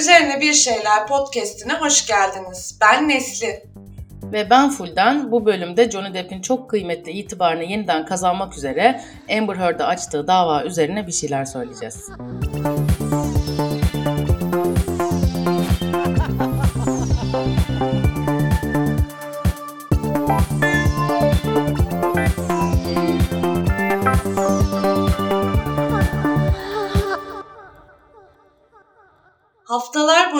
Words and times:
Üzerine 0.00 0.40
Bir 0.40 0.52
Şeyler 0.52 1.06
podcastine 1.06 1.72
hoş 1.74 2.06
geldiniz. 2.06 2.78
Ben 2.80 3.08
Nesli. 3.08 3.64
Ve 4.22 4.50
ben 4.50 4.70
Fulden 4.70 5.32
bu 5.32 5.46
bölümde 5.46 5.90
Johnny 5.90 6.14
Depp'in 6.14 6.42
çok 6.42 6.70
kıymetli 6.70 7.12
itibarını 7.12 7.64
yeniden 7.64 8.06
kazanmak 8.06 8.56
üzere 8.56 9.00
Amber 9.38 9.56
Heard'a 9.56 9.86
açtığı 9.86 10.26
dava 10.26 10.64
üzerine 10.64 11.06
bir 11.06 11.12
şeyler 11.12 11.44
söyleyeceğiz. 11.44 12.08
Haftalar 12.18 12.79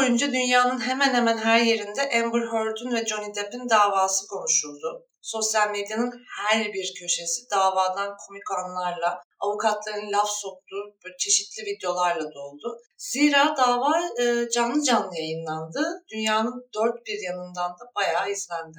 boyunca 0.01 0.33
dünyanın 0.33 0.81
hemen 0.81 1.15
hemen 1.15 1.39
her 1.39 1.61
yerinde 1.61 2.03
Amber 2.03 2.41
Heard'un 2.53 2.95
ve 2.95 3.07
Johnny 3.07 3.35
Depp'in 3.35 3.69
davası 3.71 4.27
konuşuldu. 4.27 5.07
Sosyal 5.23 5.71
medyanın 5.71 6.13
her 6.39 6.73
bir 6.73 6.95
köşesi 7.01 7.51
davadan 7.51 8.17
komik 8.27 8.51
anlarla, 8.59 9.21
avukatların 9.41 10.13
laf 10.13 10.29
soktuğu 10.29 10.85
böyle 11.05 11.17
çeşitli 11.19 11.63
videolarla 11.63 12.23
doldu. 12.23 12.79
Zira 12.99 13.57
dava 13.57 13.93
e, 14.23 14.51
canlı 14.55 14.83
canlı 14.83 15.17
yayınlandı. 15.17 15.83
Dünyanın 16.13 16.69
dört 16.75 17.07
bir 17.07 17.19
yanından 17.29 17.71
da 17.71 17.85
bayağı 17.97 18.31
izlendi. 18.31 18.79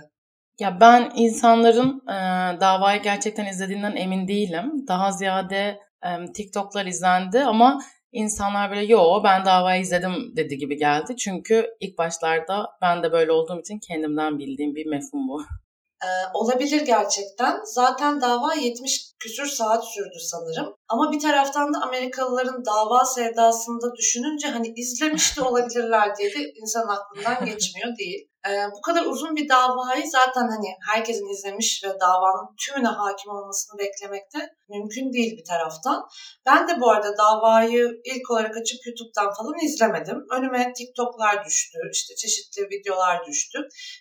Ya 0.60 0.78
ben 0.82 1.12
insanların 1.16 2.02
e, 2.08 2.18
davayı 2.62 3.02
gerçekten 3.02 3.46
izlediğinden 3.46 3.96
emin 3.96 4.28
değilim. 4.28 4.72
Daha 4.88 5.12
ziyade 5.12 5.80
e, 6.06 6.34
TikTok'lar 6.34 6.86
izlendi 6.86 7.40
ama 7.40 7.82
insanlar 8.12 8.72
böyle 8.72 8.86
yo 8.86 9.24
ben 9.24 9.46
davayı 9.46 9.82
izledim 9.82 10.34
dedi 10.36 10.58
gibi 10.58 10.78
geldi. 10.78 11.16
Çünkü 11.18 11.68
ilk 11.80 11.98
başlarda 11.98 12.70
ben 12.82 13.04
de 13.04 13.12
böyle 13.12 13.32
olduğum 13.32 13.60
için 13.60 13.80
kendimden 13.80 14.40
bildiğim 14.40 14.76
bir 14.76 14.86
mefhum 14.86 15.28
bu. 15.28 15.42
Ee, 16.04 16.08
olabilir 16.34 16.82
gerçekten. 16.86 17.60
Zaten 17.64 18.22
dava 18.22 18.54
70 18.54 19.14
küsür 19.20 19.46
saat 19.46 19.84
sürdü 19.94 20.20
sanırım. 20.20 20.76
Ama 20.90 21.12
bir 21.12 21.20
taraftan 21.20 21.74
da 21.74 21.78
Amerikalıların 21.82 22.66
dava 22.66 23.06
sevdasında 23.06 23.96
düşününce 23.96 24.48
hani 24.48 24.74
izlemiş 24.76 25.38
de 25.38 25.42
olabilirler 25.42 26.18
diye 26.18 26.30
de 26.30 26.54
insan 26.62 26.88
aklından 26.88 27.46
geçmiyor 27.54 27.98
değil. 27.98 28.31
Ee, 28.48 28.52
bu 28.78 28.82
kadar 28.82 29.06
uzun 29.06 29.36
bir 29.36 29.50
davayı 29.50 30.10
zaten 30.10 30.48
hani 30.48 30.70
herkesin 30.90 31.34
izlemiş 31.34 31.84
ve 31.86 32.00
davanın 32.00 32.56
tümüne 32.66 32.88
hakim 32.88 33.32
olmasını 33.32 33.80
beklemek 33.80 34.34
de 34.34 34.50
mümkün 34.70 35.14
değil 35.14 35.38
bir 35.38 35.46
taraftan. 35.46 36.08
Ben 36.46 36.68
de 36.68 36.82
bu 36.82 36.92
arada 36.92 37.18
davayı 37.18 38.02
ilk 38.06 38.32
olarak 38.32 38.58
açıp 38.58 38.80
YouTube'dan 38.86 39.34
falan 39.34 39.66
izlemedim. 39.66 40.26
Önüme 40.32 40.74
TikTok'lar 40.74 41.46
düştü, 41.46 41.78
işte 41.92 42.16
çeşitli 42.16 42.62
videolar 42.62 43.26
düştü. 43.26 43.60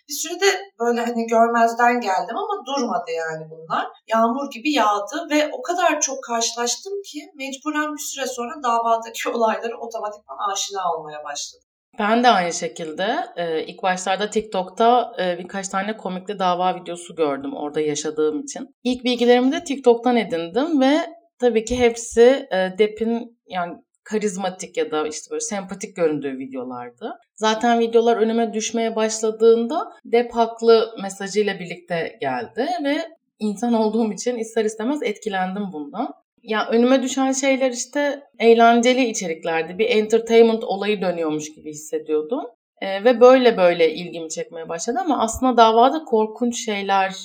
Bir 0.09 0.13
sürede 0.13 0.49
böyle 0.79 1.01
hani 1.05 1.27
görmezden 1.27 2.01
geldim 2.01 2.37
ama 2.37 2.65
durmadı 2.65 3.11
yani 3.11 3.43
bunlar. 3.51 3.87
Yağmur 4.07 4.51
gibi 4.51 4.71
yağdı 4.73 5.17
ve 5.31 5.49
o 5.53 5.61
kadar 5.61 6.01
çok 6.01 6.23
karşılaştım 6.23 6.93
ki 7.11 7.19
mecburen 7.35 7.93
bir 7.93 8.03
süre 8.11 8.27
sonra 8.27 8.53
davadaki 8.63 9.29
olayları 9.33 9.77
otomatikman 9.77 10.51
aşina 10.51 10.81
olmaya 10.93 11.23
başladım. 11.23 11.70
Ben 11.99 12.23
de 12.23 12.27
aynı 12.27 12.53
şekilde 12.53 13.17
e, 13.35 13.63
ilk 13.63 13.83
başlarda 13.83 14.29
TikTok'ta 14.29 15.13
e, 15.19 15.39
birkaç 15.39 15.67
tane 15.67 15.97
komikli 15.97 16.39
dava 16.39 16.75
videosu 16.81 17.15
gördüm 17.15 17.53
orada 17.55 17.81
yaşadığım 17.81 18.41
için. 18.41 18.75
İlk 18.83 19.03
bilgilerimi 19.03 19.51
de 19.51 19.63
TikTok'tan 19.63 20.17
edindim 20.17 20.81
ve 20.81 20.97
tabii 21.39 21.65
ki 21.65 21.79
hepsi 21.79 22.47
e, 22.51 22.77
Depp'in 22.77 23.39
yani 23.47 23.77
karizmatik 24.03 24.77
ya 24.77 24.91
da 24.91 25.07
işte 25.07 25.31
böyle 25.31 25.41
sempatik 25.41 25.95
göründüğü 25.95 26.37
videolardı. 26.37 27.13
Zaten 27.35 27.79
videolar 27.79 28.17
önüme 28.17 28.53
düşmeye 28.53 28.95
başladığında 28.95 29.91
Depp 30.05 30.35
haklı 30.35 30.95
mesajıyla 31.01 31.59
birlikte 31.59 32.17
geldi 32.21 32.67
ve 32.83 32.97
insan 33.39 33.73
olduğum 33.73 34.13
için 34.13 34.37
ister 34.37 34.65
istemez 34.65 35.03
etkilendim 35.03 35.63
bundan. 35.73 36.13
Ya 36.43 36.67
önüme 36.69 37.03
düşen 37.03 37.31
şeyler 37.31 37.71
işte 37.71 38.23
eğlenceli 38.39 39.05
içeriklerdi. 39.05 39.77
Bir 39.77 39.89
entertainment 39.89 40.63
olayı 40.63 41.01
dönüyormuş 41.01 41.53
gibi 41.53 41.69
hissediyordum. 41.69 42.43
Ee, 42.81 43.03
ve 43.03 43.21
böyle 43.21 43.57
böyle 43.57 43.93
ilgimi 43.93 44.29
çekmeye 44.29 44.69
başladı 44.69 44.99
ama 45.01 45.23
aslında 45.23 45.57
davada 45.57 46.03
korkunç 46.03 46.65
şeyler, 46.65 47.15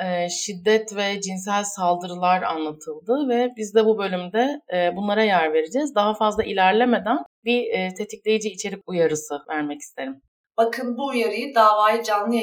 e, 0.00 0.28
şiddet 0.28 0.96
ve 0.96 1.20
cinsel 1.20 1.64
saldırılar 1.64 2.42
anlatıldı 2.42 3.28
ve 3.28 3.50
biz 3.56 3.74
de 3.74 3.84
bu 3.84 3.98
bölümde 3.98 4.60
e, 4.74 4.96
bunlara 4.96 5.22
yer 5.22 5.52
vereceğiz. 5.52 5.94
Daha 5.94 6.14
fazla 6.14 6.44
ilerlemeden 6.44 7.18
bir 7.44 7.70
e, 7.70 7.94
tetikleyici 7.94 8.48
içerik 8.48 8.82
uyarısı 8.86 9.38
vermek 9.48 9.80
isterim. 9.80 10.20
Bakın 10.56 10.96
bu 10.98 11.06
uyarıyı 11.06 11.54
davayı 11.54 12.02
canlı 12.02 12.34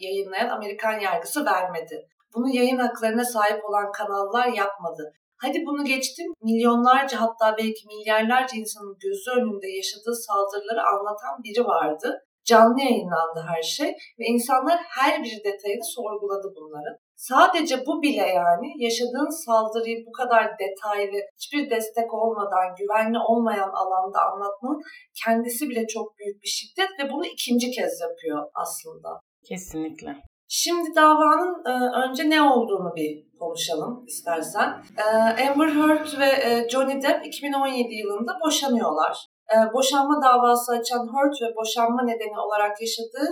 yayınlayan 0.00 0.48
Amerikan 0.48 1.00
yargısı 1.00 1.44
vermedi. 1.44 2.06
Bunu 2.34 2.54
yayın 2.54 2.78
haklarına 2.78 3.24
sahip 3.24 3.64
olan 3.64 3.92
kanallar 3.92 4.46
yapmadı. 4.46 5.12
Hadi 5.42 5.58
bunu 5.66 5.84
geçtim 5.84 6.26
milyonlarca 6.42 7.20
hatta 7.20 7.46
belki 7.58 7.82
milyarlarca 7.92 8.54
insanın 8.62 8.96
gözü 9.04 9.30
önünde 9.36 9.68
yaşadığı 9.78 10.16
saldırıları 10.26 10.82
anlatan 10.92 11.34
biri 11.44 11.64
vardı. 11.64 12.08
Canlı 12.44 12.80
yayınlandı 12.80 13.40
her 13.48 13.62
şey 13.62 13.90
ve 14.18 14.24
insanlar 14.34 14.78
her 14.98 15.22
bir 15.24 15.36
detayını 15.44 15.86
sorguladı 15.96 16.48
bunların. 16.56 16.96
Sadece 17.16 17.86
bu 17.86 18.02
bile 18.02 18.26
yani 18.42 18.68
yaşadığın 18.86 19.44
saldırıyı 19.44 19.98
bu 20.06 20.12
kadar 20.12 20.44
detaylı, 20.62 21.18
hiçbir 21.36 21.70
destek 21.70 22.14
olmadan, 22.14 22.66
güvenli 22.78 23.18
olmayan 23.18 23.72
alanda 23.82 24.18
anlatmanın 24.30 24.80
kendisi 25.24 25.68
bile 25.68 25.86
çok 25.86 26.18
büyük 26.18 26.42
bir 26.42 26.48
şiddet 26.48 26.90
ve 26.98 27.12
bunu 27.12 27.26
ikinci 27.26 27.70
kez 27.70 28.00
yapıyor 28.00 28.50
aslında. 28.54 29.20
Kesinlikle. 29.48 30.16
Şimdi 30.52 30.94
davanın 30.96 31.52
e, 31.70 31.72
önce 32.02 32.30
ne 32.30 32.42
olduğunu 32.42 32.92
bir 32.96 33.10
konuşalım 33.38 34.04
istersen. 34.06 34.68
E, 34.98 35.04
Amber 35.48 35.68
Heard 35.68 36.08
ve 36.20 36.30
e, 36.46 36.68
Johnny 36.68 37.02
Depp 37.02 37.26
2017 37.26 37.94
yılında 37.94 38.32
boşanıyorlar. 38.44 39.26
Boşanma 39.74 40.16
davası 40.26 40.68
açan 40.78 41.04
Heard 41.12 41.34
ve 41.42 41.56
boşanma 41.60 42.02
nedeni 42.10 42.38
olarak 42.46 42.74
yaşadığı 42.84 43.28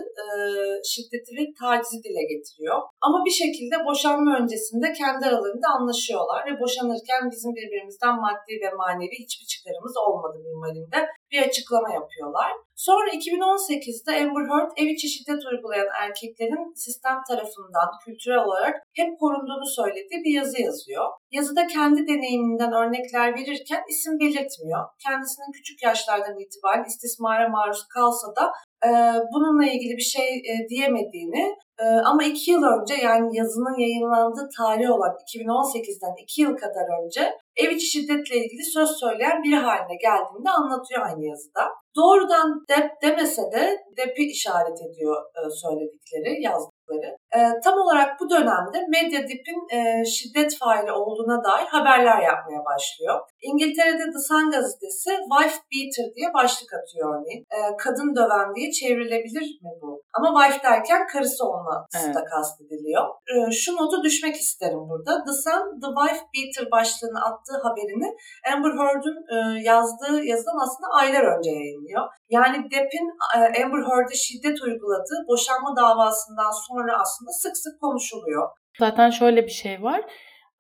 şiddeti 0.91 1.31
ve 1.39 1.45
tacizi 1.61 1.99
dile 2.05 2.25
getiriyor. 2.33 2.79
Ama 3.07 3.19
bir 3.27 3.37
şekilde 3.43 3.77
boşanma 3.89 4.31
öncesinde 4.41 4.89
kendi 5.01 5.23
aralarında 5.27 5.69
anlaşıyorlar 5.77 6.41
ve 6.49 6.53
boşanırken 6.63 7.23
bizim 7.33 7.51
birbirimizden 7.59 8.15
maddi 8.25 8.53
ve 8.63 8.71
manevi 8.81 9.17
hiçbir 9.25 9.47
çıkarımız 9.53 9.95
olmadı 10.07 10.37
minvalinde 10.47 10.99
bir 11.33 11.43
açıklama 11.43 11.93
yapıyorlar. 11.93 12.53
Sonra 12.77 13.09
2018'de 13.11 14.13
Amber 14.23 14.47
Heard 14.51 14.71
ev 14.77 14.87
içi 14.87 15.09
şiddet 15.09 15.43
uygulayan 15.53 15.89
erkeklerin 16.03 16.75
sistem 16.75 17.19
tarafından 17.29 17.89
kültürel 18.05 18.39
olarak 18.39 18.75
hep 18.95 19.19
korunduğunu 19.21 19.67
söylediği 19.67 20.21
bir 20.25 20.35
yazı 20.41 20.63
yazıyor. 20.63 21.05
Yazıda 21.31 21.67
kendi 21.67 22.07
deneyiminden 22.07 22.73
örnekler 22.73 23.35
verirken 23.35 23.83
isim 23.91 24.21
belirtmiyor. 24.21 24.83
Kendisinin 25.07 25.53
küçük 25.53 25.83
yaşlardan 25.83 26.39
itibaren 26.39 26.85
istismara 26.85 27.49
maruz 27.49 27.83
kalsa 27.95 28.29
da 28.37 28.53
e, 28.87 28.91
bununla 29.33 29.67
ilgili 29.67 29.97
bir 29.97 30.09
şey 30.17 30.29
e, 30.37 30.69
diyemediğini 30.69 31.55
e, 31.83 31.85
ama 31.85 32.25
iki 32.25 32.51
yıl 32.51 32.63
önce 32.63 32.95
yani 32.95 33.37
yazının 33.37 33.79
yayınlandığı 33.79 34.49
tarih 34.59 34.91
olan 34.91 35.13
2018'den 35.27 36.15
iki 36.23 36.43
yıl 36.43 36.57
kadar 36.57 37.05
önce 37.05 37.33
ev 37.63 37.71
içi 37.71 37.87
şiddetle 37.87 38.37
ilgili 38.37 38.65
söz 38.65 38.91
söyleyen 39.01 39.43
biri 39.43 39.57
haline 39.57 39.97
geldiğini 40.07 40.51
anlatıyor 40.51 41.01
aynı 41.09 41.25
yazıda. 41.25 41.65
Doğrudan 41.97 42.65
Depp 42.71 43.03
demese 43.03 43.43
de 43.53 43.79
Depp'i 43.97 44.23
işaret 44.37 44.79
ediyor 44.89 45.17
e, 45.37 45.41
söyledikleri, 45.63 46.43
yazdıkları. 46.89 47.17
E, 47.37 47.61
tam 47.65 47.75
olarak 47.79 48.21
bu 48.21 48.31
dönemde 48.31 48.87
medya 48.89 49.21
Depp'in 49.23 49.77
e, 49.77 50.05
şiddet 50.05 50.59
faili 50.59 50.93
olduğuna 50.93 51.45
dair 51.45 51.67
haberler 51.67 52.23
yapmaya 52.23 52.65
başlıyor. 52.65 53.21
İngiltere'de 53.43 54.05
The 54.13 54.21
Sun 54.29 54.51
gazetesi 54.51 55.11
Wife 55.33 55.59
Beater 55.71 56.15
diye 56.15 56.35
başlık 56.35 56.71
atıyor 56.75 57.15
örneğin. 57.15 57.43
E, 57.57 57.77
kadın 57.77 58.17
döven 58.17 58.55
diye 58.55 58.71
çevrilebilir 58.73 59.47
mi 59.63 59.71
bu? 59.83 60.03
Ama 60.17 60.29
wife 60.43 60.63
derken 60.69 61.07
karısı 61.07 61.45
olması 61.45 61.99
evet. 62.05 62.15
da 62.15 62.25
kastediliyor. 62.25 63.05
E, 63.33 63.53
şu 63.53 63.77
notu 63.77 64.03
düşmek 64.03 64.37
isterim 64.37 64.81
burada. 64.89 65.25
The 65.25 65.35
Sun, 65.45 65.81
The 65.83 65.91
Wife 65.99 66.23
Beater 66.33 66.71
başlığını 66.71 67.21
attığı 67.29 67.59
haberini 67.63 68.09
Amber 68.53 68.75
Heard'un 68.81 69.19
e, 69.35 69.63
yazdığı 69.63 70.25
yazıdan 70.25 70.59
aslında 70.65 70.89
aylar 71.01 71.25
önce 71.37 71.51
yayınlıyor. 71.51 72.05
Yani 72.31 72.57
Depp'in 72.71 73.07
e, 73.37 73.39
Amber 73.63 73.83
Heard'e 73.89 74.15
şiddet 74.15 74.63
uyguladığı 74.63 75.19
boşanma 75.29 75.77
davasından 75.77 76.53
sonra 76.67 76.78
aslında 76.85 77.31
sık 77.31 77.57
sık 77.57 77.81
konuşuluyor. 77.81 78.49
Zaten 78.79 79.11
şöyle 79.11 79.45
bir 79.45 79.51
şey 79.51 79.83
var. 79.83 80.01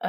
Ee, 0.04 0.08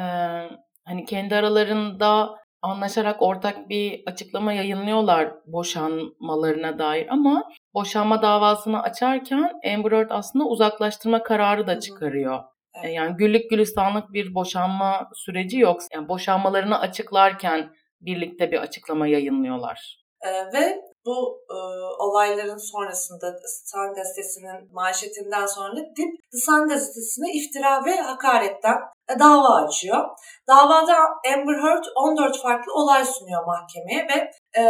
hani 0.85 1.05
kendi 1.05 1.35
aralarında 1.35 2.29
anlaşarak 2.61 3.21
ortak 3.21 3.69
bir 3.69 4.03
açıklama 4.05 4.53
yayınlıyorlar 4.53 5.33
boşanmalarına 5.45 6.79
dair 6.79 7.07
ama 7.09 7.43
boşanma 7.73 8.21
davasını 8.21 8.81
açarken 8.81 9.51
Amber 9.73 9.91
Heard 9.91 10.09
aslında 10.09 10.45
uzaklaştırma 10.45 11.23
kararı 11.23 11.67
da 11.67 11.79
çıkarıyor. 11.79 12.39
Evet. 12.83 12.95
Yani 12.95 13.17
güllük 13.17 13.49
gülistanlık 13.49 14.13
bir 14.13 14.35
boşanma 14.35 15.09
süreci 15.15 15.59
yok. 15.59 15.81
Yani 15.93 16.07
boşanmalarını 16.07 16.79
açıklarken 16.79 17.69
birlikte 18.01 18.51
bir 18.51 18.57
açıklama 18.57 19.07
yayınlıyorlar. 19.07 20.03
Ee, 20.25 20.29
ve 20.29 20.81
bu 21.05 21.41
e, 21.49 21.57
olayların 22.03 22.71
sonrasında 22.71 23.35
Sun 23.65 23.93
gazetesinin 23.93 24.73
manşetinden 24.73 25.45
sonra 25.45 25.75
Dip 25.75 26.11
The 26.31 26.37
Sun 26.37 26.67
gazetesine 26.67 27.33
iftira 27.33 27.85
ve 27.85 27.95
hakaretten 27.95 28.77
e, 29.09 29.19
dava 29.19 29.65
açıyor. 29.65 29.99
Davada 30.47 30.97
Amber 31.33 31.57
Heard 31.63 31.83
14 31.95 32.41
farklı 32.41 32.73
olay 32.73 33.05
sunuyor 33.05 33.45
mahkemeye 33.45 34.07
ve 34.11 34.31
e, 34.61 34.63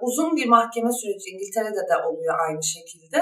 uzun 0.00 0.36
bir 0.36 0.48
mahkeme 0.48 0.92
süreci 0.92 1.30
İngiltere'de 1.30 1.82
de 1.90 1.96
oluyor 2.06 2.34
aynı 2.48 2.62
şekilde. 2.62 3.18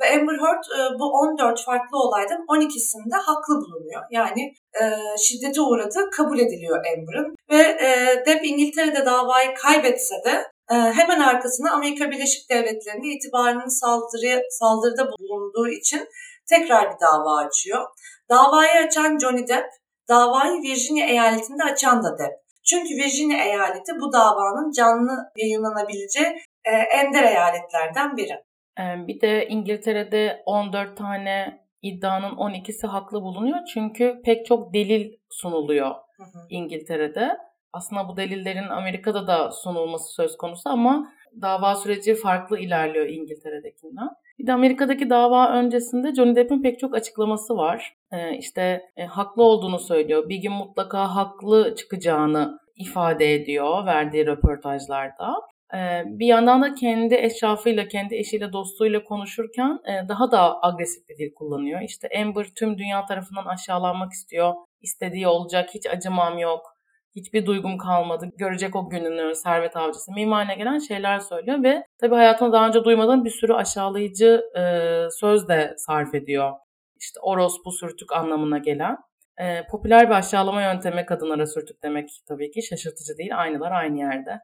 Ve 0.00 0.04
Amber 0.14 0.38
Heard 0.42 0.64
e, 0.78 0.98
bu 0.98 1.04
14 1.04 1.64
farklı 1.64 1.98
olaydan 1.98 2.40
12'sinde 2.54 3.16
haklı 3.16 3.54
bulunuyor. 3.54 4.02
Yani 4.10 4.42
e, 4.80 4.84
şiddete 5.18 5.60
uğradığı 5.60 6.10
kabul 6.16 6.38
ediliyor 6.38 6.76
Amber'ın. 6.76 7.34
Ve 7.50 7.62
e, 7.86 7.88
Depp 8.26 8.44
İngiltere'de 8.44 9.06
davayı 9.06 9.54
kaybetse 9.54 10.14
de 10.24 10.55
hemen 10.74 11.20
arkasında 11.20 11.70
Amerika 11.70 12.10
Birleşik 12.10 12.50
Devletleri'nde 12.50 13.08
itibarının 13.08 13.80
saldırıya, 13.80 14.42
saldırıda 14.50 15.10
bulunduğu 15.20 15.68
için 15.68 16.08
tekrar 16.48 16.94
bir 16.94 17.00
dava 17.00 17.36
açıyor. 17.46 17.86
Davayı 18.30 18.86
açan 18.86 19.18
Johnny 19.18 19.48
Depp, 19.48 19.66
davayı 20.08 20.62
Virginia 20.62 21.06
eyaletinde 21.06 21.64
açan 21.64 22.02
da 22.02 22.18
Depp. 22.18 22.46
Çünkü 22.64 22.94
Virginia 22.94 23.44
eyaleti 23.44 23.92
bu 24.00 24.12
davanın 24.12 24.70
canlı 24.72 25.30
yayınlanabileceği 25.36 26.26
e, 26.64 26.70
ender 26.70 27.22
eyaletlerden 27.22 28.16
biri. 28.16 28.42
Bir 28.78 29.20
de 29.20 29.46
İngiltere'de 29.48 30.42
14 30.46 30.96
tane 30.96 31.66
iddianın 31.82 32.36
12'si 32.36 32.86
haklı 32.86 33.22
bulunuyor. 33.22 33.58
Çünkü 33.74 34.20
pek 34.24 34.46
çok 34.46 34.74
delil 34.74 35.12
sunuluyor 35.30 35.90
hı 35.90 36.22
hı. 36.22 36.46
İngiltere'de. 36.50 37.36
Aslında 37.76 38.08
bu 38.08 38.16
delillerin 38.16 38.68
Amerika'da 38.68 39.26
da 39.26 39.50
sunulması 39.50 40.14
söz 40.14 40.36
konusu 40.36 40.70
ama 40.70 41.12
dava 41.42 41.74
süreci 41.74 42.14
farklı 42.14 42.58
ilerliyor 42.58 43.06
İngiltere'dekinden. 43.06 44.08
Bir 44.38 44.46
de 44.46 44.52
Amerika'daki 44.52 45.10
dava 45.10 45.52
öncesinde 45.52 46.14
Johnny 46.14 46.36
Depp'in 46.36 46.62
pek 46.62 46.78
çok 46.78 46.94
açıklaması 46.94 47.56
var. 47.56 47.96
Ee, 48.12 48.36
işte 48.36 48.82
e, 48.96 49.04
haklı 49.04 49.42
olduğunu 49.42 49.78
söylüyor. 49.78 50.28
Bir 50.28 50.36
gün 50.36 50.52
mutlaka 50.52 51.16
haklı 51.16 51.74
çıkacağını 51.74 52.58
ifade 52.76 53.34
ediyor 53.34 53.86
verdiği 53.86 54.26
röportajlarda. 54.26 55.34
Ee, 55.74 56.02
bir 56.06 56.26
yandan 56.26 56.62
da 56.62 56.74
kendi 56.74 57.14
eşrafıyla, 57.14 57.88
kendi 57.88 58.16
eşiyle, 58.16 58.52
dostuyla 58.52 59.04
konuşurken 59.04 59.78
e, 59.84 60.08
daha 60.08 60.30
da 60.30 60.62
agresif 60.62 61.08
bir 61.08 61.18
dil 61.18 61.34
kullanıyor. 61.34 61.80
İşte 61.80 62.08
Amber 62.20 62.46
tüm 62.58 62.78
dünya 62.78 63.06
tarafından 63.06 63.46
aşağılanmak 63.46 64.12
istiyor. 64.12 64.54
İstediği 64.82 65.28
olacak, 65.28 65.70
hiç 65.74 65.86
acımam 65.86 66.38
yok 66.38 66.75
hiçbir 67.16 67.46
duygum 67.46 67.78
kalmadı. 67.78 68.28
Görecek 68.36 68.76
o 68.76 68.90
gününü, 68.90 69.34
servet 69.34 69.76
avcısı, 69.76 70.12
mimarine 70.12 70.54
gelen 70.54 70.78
şeyler 70.78 71.18
söylüyor 71.18 71.62
ve 71.62 71.84
tabii 72.00 72.14
hayatında 72.14 72.52
daha 72.52 72.68
önce 72.68 72.84
duymadığım 72.84 73.24
bir 73.24 73.30
sürü 73.30 73.52
aşağılayıcı 73.52 74.42
e, 74.58 74.62
söz 75.10 75.48
de 75.48 75.74
sarf 75.78 76.14
ediyor. 76.14 76.52
İşte 77.00 77.20
orospu 77.20 77.72
sürtük 77.72 78.12
anlamına 78.12 78.58
gelen. 78.58 78.96
E, 79.40 79.66
popüler 79.70 80.06
bir 80.08 80.14
aşağılama 80.14 80.62
yöntemi 80.62 81.06
kadınlara 81.06 81.46
sürtük 81.46 81.82
demek 81.82 82.08
tabii 82.28 82.50
ki 82.50 82.62
şaşırtıcı 82.62 83.18
değil. 83.18 83.38
Aynılar 83.40 83.72
aynı 83.72 83.98
yerde. 83.98 84.40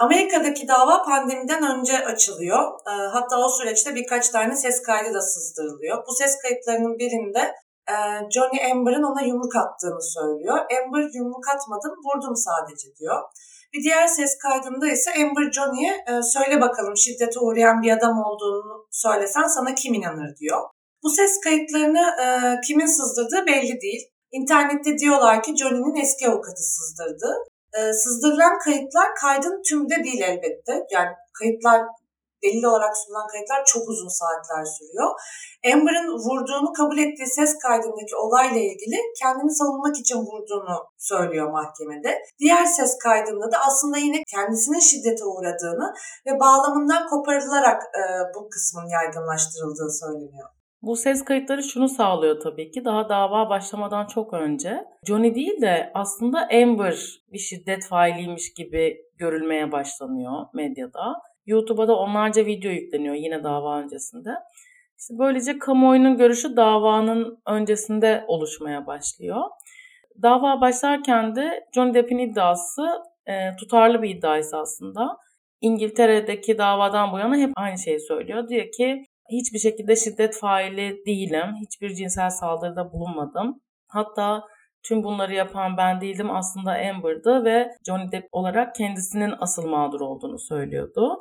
Amerika'daki 0.00 0.68
dava 0.68 1.02
pandemiden 1.02 1.78
önce 1.78 2.04
açılıyor. 2.04 2.58
Hatta 3.12 3.44
o 3.44 3.48
süreçte 3.48 3.94
birkaç 3.94 4.28
tane 4.28 4.56
ses 4.56 4.82
kaydı 4.82 5.14
da 5.14 5.20
sızdırılıyor. 5.20 5.98
Bu 6.08 6.12
ses 6.14 6.38
kayıtlarının 6.42 6.98
birinde 6.98 7.40
e, 7.40 7.65
Johnny 8.34 8.72
Amber'ın 8.72 9.02
ona 9.02 9.22
yumruk 9.22 9.56
attığını 9.56 10.02
söylüyor. 10.02 10.58
Amber 10.58 11.10
yumruk 11.14 11.48
atmadım, 11.54 11.94
vurdum 12.04 12.36
sadece 12.36 12.96
diyor. 12.96 13.22
Bir 13.72 13.82
diğer 13.82 14.06
ses 14.06 14.38
kaydında 14.38 14.88
ise 14.88 15.10
Amber 15.10 15.52
Johnny'ye 15.52 16.04
e, 16.08 16.22
söyle 16.22 16.60
bakalım 16.60 16.96
şiddete 16.96 17.40
uğrayan 17.40 17.82
bir 17.82 17.92
adam 17.92 18.18
olduğunu 18.18 18.86
söylesen 18.90 19.46
sana 19.46 19.74
kim 19.74 19.94
inanır 19.94 20.36
diyor. 20.36 20.60
Bu 21.02 21.10
ses 21.10 21.40
kayıtlarını 21.40 22.04
e, 22.22 22.26
kimin 22.66 22.86
sızdırdığı 22.86 23.46
belli 23.46 23.80
değil. 23.80 24.02
İnternette 24.32 24.98
diyorlar 24.98 25.42
ki 25.42 25.56
Johnny'nin 25.56 26.02
eski 26.02 26.28
avukatı 26.28 26.62
sızdırdı. 26.62 27.34
E, 27.74 27.92
sızdırılan 27.92 28.58
kayıtlar 28.58 29.14
kaydın 29.14 29.62
tümde 29.68 30.04
değil 30.04 30.22
elbette. 30.22 30.86
Yani 30.90 31.08
kayıtlar 31.38 31.82
delil 32.42 32.64
olarak 32.64 32.96
sunulan 32.96 33.26
kayıtlar 33.32 33.64
çok 33.64 33.88
uzun 33.88 34.12
saatler 34.20 34.64
sürüyor. 34.76 35.10
Amber'ın 35.72 36.08
vurduğunu 36.24 36.72
kabul 36.72 36.98
ettiği 36.98 37.26
ses 37.26 37.58
kaydındaki 37.58 38.14
olayla 38.24 38.60
ilgili 38.70 38.98
kendini 39.20 39.52
savunmak 39.60 39.96
için 40.02 40.18
vurduğunu 40.26 40.76
söylüyor 40.98 41.50
mahkemede. 41.50 42.10
Diğer 42.38 42.64
ses 42.64 42.98
kaydında 42.98 43.52
da 43.52 43.58
aslında 43.68 43.98
yine 43.98 44.18
kendisinin 44.34 44.80
şiddete 44.90 45.24
uğradığını 45.24 45.94
ve 46.26 46.40
bağlamından 46.40 47.08
koparılarak 47.08 47.82
e, 47.82 48.02
bu 48.34 48.48
kısmın 48.48 48.86
yaygınlaştırıldığı 48.96 49.90
söyleniyor. 50.02 50.48
Bu 50.82 50.96
ses 50.96 51.24
kayıtları 51.24 51.62
şunu 51.62 51.88
sağlıyor 51.88 52.40
tabii 52.40 52.70
ki 52.70 52.84
daha 52.84 53.08
dava 53.08 53.50
başlamadan 53.50 54.06
çok 54.06 54.32
önce 54.32 54.84
Johnny 55.06 55.34
değil 55.34 55.60
de 55.60 55.90
aslında 55.94 56.48
Amber 56.52 56.98
bir 57.32 57.38
şiddet 57.38 57.86
failiymiş 57.86 58.54
gibi 58.54 58.96
görülmeye 59.18 59.72
başlanıyor 59.72 60.46
medyada. 60.54 61.22
YouTube'a 61.46 61.88
da 61.88 61.96
onlarca 61.96 62.46
video 62.46 62.70
yükleniyor 62.70 63.14
yine 63.14 63.44
dava 63.44 63.78
öncesinde. 63.78 64.30
İşte 64.98 65.14
böylece 65.18 65.58
kamuoyunun 65.58 66.16
görüşü 66.16 66.56
davanın 66.56 67.38
öncesinde 67.46 68.24
oluşmaya 68.28 68.86
başlıyor. 68.86 69.42
Dava 70.22 70.60
başlarken 70.60 71.36
de 71.36 71.66
Johnny 71.74 71.94
Depp'in 71.94 72.18
iddiası 72.18 73.02
e, 73.26 73.56
tutarlı 73.56 74.02
bir 74.02 74.16
iddiaysa 74.16 74.58
aslında. 74.58 75.16
İngiltere'deki 75.60 76.58
davadan 76.58 77.12
bu 77.12 77.18
yana 77.18 77.36
hep 77.36 77.52
aynı 77.56 77.78
şeyi 77.78 78.00
söylüyor. 78.00 78.48
Diyor 78.48 78.66
ki 78.76 79.04
hiçbir 79.30 79.58
şekilde 79.58 79.96
şiddet 79.96 80.38
faili 80.38 81.06
değilim. 81.06 81.54
Hiçbir 81.60 81.94
cinsel 81.94 82.30
saldırıda 82.30 82.92
bulunmadım. 82.92 83.60
Hatta 83.88 84.44
tüm 84.82 85.04
bunları 85.04 85.34
yapan 85.34 85.76
ben 85.76 86.00
değildim 86.00 86.30
aslında 86.30 86.70
Amber'dı 86.70 87.44
ve 87.44 87.68
Johnny 87.86 88.12
Depp 88.12 88.28
olarak 88.32 88.74
kendisinin 88.74 89.34
asıl 89.40 89.68
mağdur 89.68 90.00
olduğunu 90.00 90.38
söylüyordu. 90.38 91.18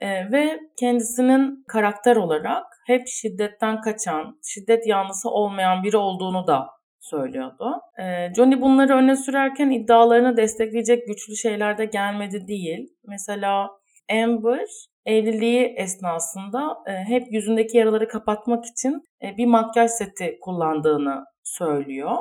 E, 0.00 0.32
ve 0.32 0.60
kendisinin 0.80 1.64
karakter 1.68 2.16
olarak 2.16 2.64
hep 2.86 3.08
şiddetten 3.08 3.80
kaçan, 3.80 4.38
şiddet 4.44 4.86
yanlısı 4.86 5.30
olmayan 5.30 5.82
biri 5.82 5.96
olduğunu 5.96 6.46
da 6.46 6.66
söylüyordu. 7.00 7.80
E, 7.98 8.34
Johnny 8.34 8.60
bunları 8.60 8.94
öne 8.94 9.16
sürerken 9.16 9.70
iddialarını 9.70 10.36
destekleyecek 10.36 11.06
güçlü 11.06 11.36
şeyler 11.36 11.78
de 11.78 11.84
gelmedi 11.84 12.48
değil. 12.48 12.88
Mesela 13.06 13.70
Amber 14.12 14.68
evliliği 15.06 15.74
esnasında 15.76 16.76
e, 16.86 16.92
hep 16.92 17.22
yüzündeki 17.30 17.78
yaraları 17.78 18.08
kapatmak 18.08 18.64
için 18.66 19.02
e, 19.22 19.36
bir 19.36 19.46
makyaj 19.46 19.90
seti 19.90 20.38
kullandığını 20.40 21.24
söylüyor. 21.44 22.16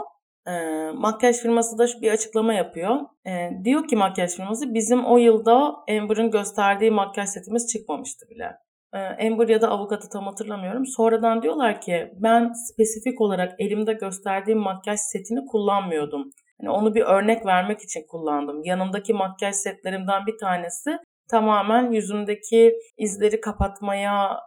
E, 0.48 0.52
makyaj 0.92 1.36
firması 1.36 1.78
da 1.78 1.86
bir 2.02 2.12
açıklama 2.12 2.54
yapıyor. 2.54 2.96
E, 3.28 3.50
diyor 3.64 3.88
ki 3.88 3.96
makyaj 3.96 4.32
firması 4.32 4.74
bizim 4.74 5.06
o 5.06 5.18
yılda 5.18 5.76
Amber'ın 5.90 6.32
gösterdiği 6.32 6.92
makyaj 6.92 7.30
setimiz 7.30 7.68
çıkmamıştı 7.68 8.30
bile. 8.30 8.52
E, 8.94 9.28
Amber 9.28 9.50
ya 9.50 9.62
da 9.62 9.70
avukatı 9.70 10.10
tam 10.10 10.26
hatırlamıyorum. 10.26 10.86
Sonradan 10.86 11.42
diyorlar 11.42 11.82
ki 11.82 12.12
ben 12.16 12.52
spesifik 12.54 13.22
olarak 13.22 13.54
elimde 13.60 13.94
gösterdiğim 13.94 14.60
makyaj 14.60 15.00
setini 15.00 15.46
kullanmıyordum. 15.46 16.30
Yani 16.62 16.72
onu 16.72 16.96
bir 16.96 17.02
örnek 17.02 17.46
vermek 17.46 17.82
için 17.82 18.08
kullandım. 18.08 18.64
Yanımdaki 18.64 19.14
makyaj 19.14 19.56
setlerimden 19.56 20.26
bir 20.26 20.38
tanesi 20.38 20.98
tamamen 21.30 21.92
yüzümdeki 21.92 22.74
izleri 22.98 23.42
kapatmaya 23.42 24.40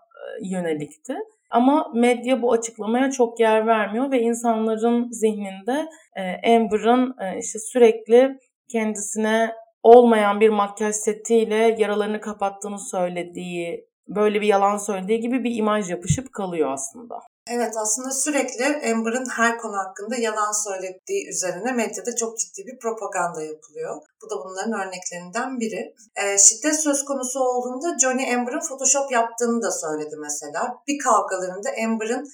yönelikti. 0.42 1.14
Ama 1.50 1.92
medya 1.94 2.42
bu 2.42 2.52
açıklamaya 2.52 3.10
çok 3.10 3.40
yer 3.40 3.66
vermiyor 3.66 4.10
ve 4.10 4.20
insanların 4.20 5.08
zihninde 5.10 5.88
e, 6.16 6.54
Amber'ın 6.56 7.14
e, 7.20 7.38
işte 7.38 7.58
sürekli 7.58 8.38
kendisine 8.72 9.52
olmayan 9.82 10.40
bir 10.40 10.48
makyaj 10.48 10.94
setiyle 10.94 11.76
yaralarını 11.78 12.20
kapattığını 12.20 12.78
söylediği, 12.78 13.86
böyle 14.08 14.40
bir 14.40 14.46
yalan 14.46 14.76
söylediği 14.76 15.20
gibi 15.20 15.44
bir 15.44 15.56
imaj 15.56 15.90
yapışıp 15.90 16.32
kalıyor 16.32 16.72
aslında. 16.72 17.18
Evet 17.52 17.74
aslında 17.76 18.10
sürekli 18.10 18.64
Amber'ın 18.92 19.26
her 19.36 19.58
konu 19.58 19.76
hakkında 19.76 20.16
yalan 20.16 20.52
söylediği 20.52 21.28
üzerine 21.28 21.72
medyada 21.72 22.16
çok 22.16 22.38
ciddi 22.38 22.66
bir 22.66 22.78
propaganda 22.78 23.42
yapılıyor. 23.42 24.02
Bu 24.22 24.30
da 24.30 24.44
bunların 24.44 24.72
örneklerinden 24.72 25.60
biri. 25.60 25.94
E, 26.16 26.38
şiddet 26.38 26.80
söz 26.80 27.04
konusu 27.04 27.40
olduğunda 27.40 27.98
Johnny 27.98 28.34
Amber'ın 28.34 28.68
Photoshop 28.68 29.12
yaptığını 29.12 29.62
da 29.62 29.70
söyledi 29.70 30.16
mesela. 30.16 30.76
Bir 30.88 30.98
kavgalarında 30.98 31.70
Amber'ın 31.84 32.24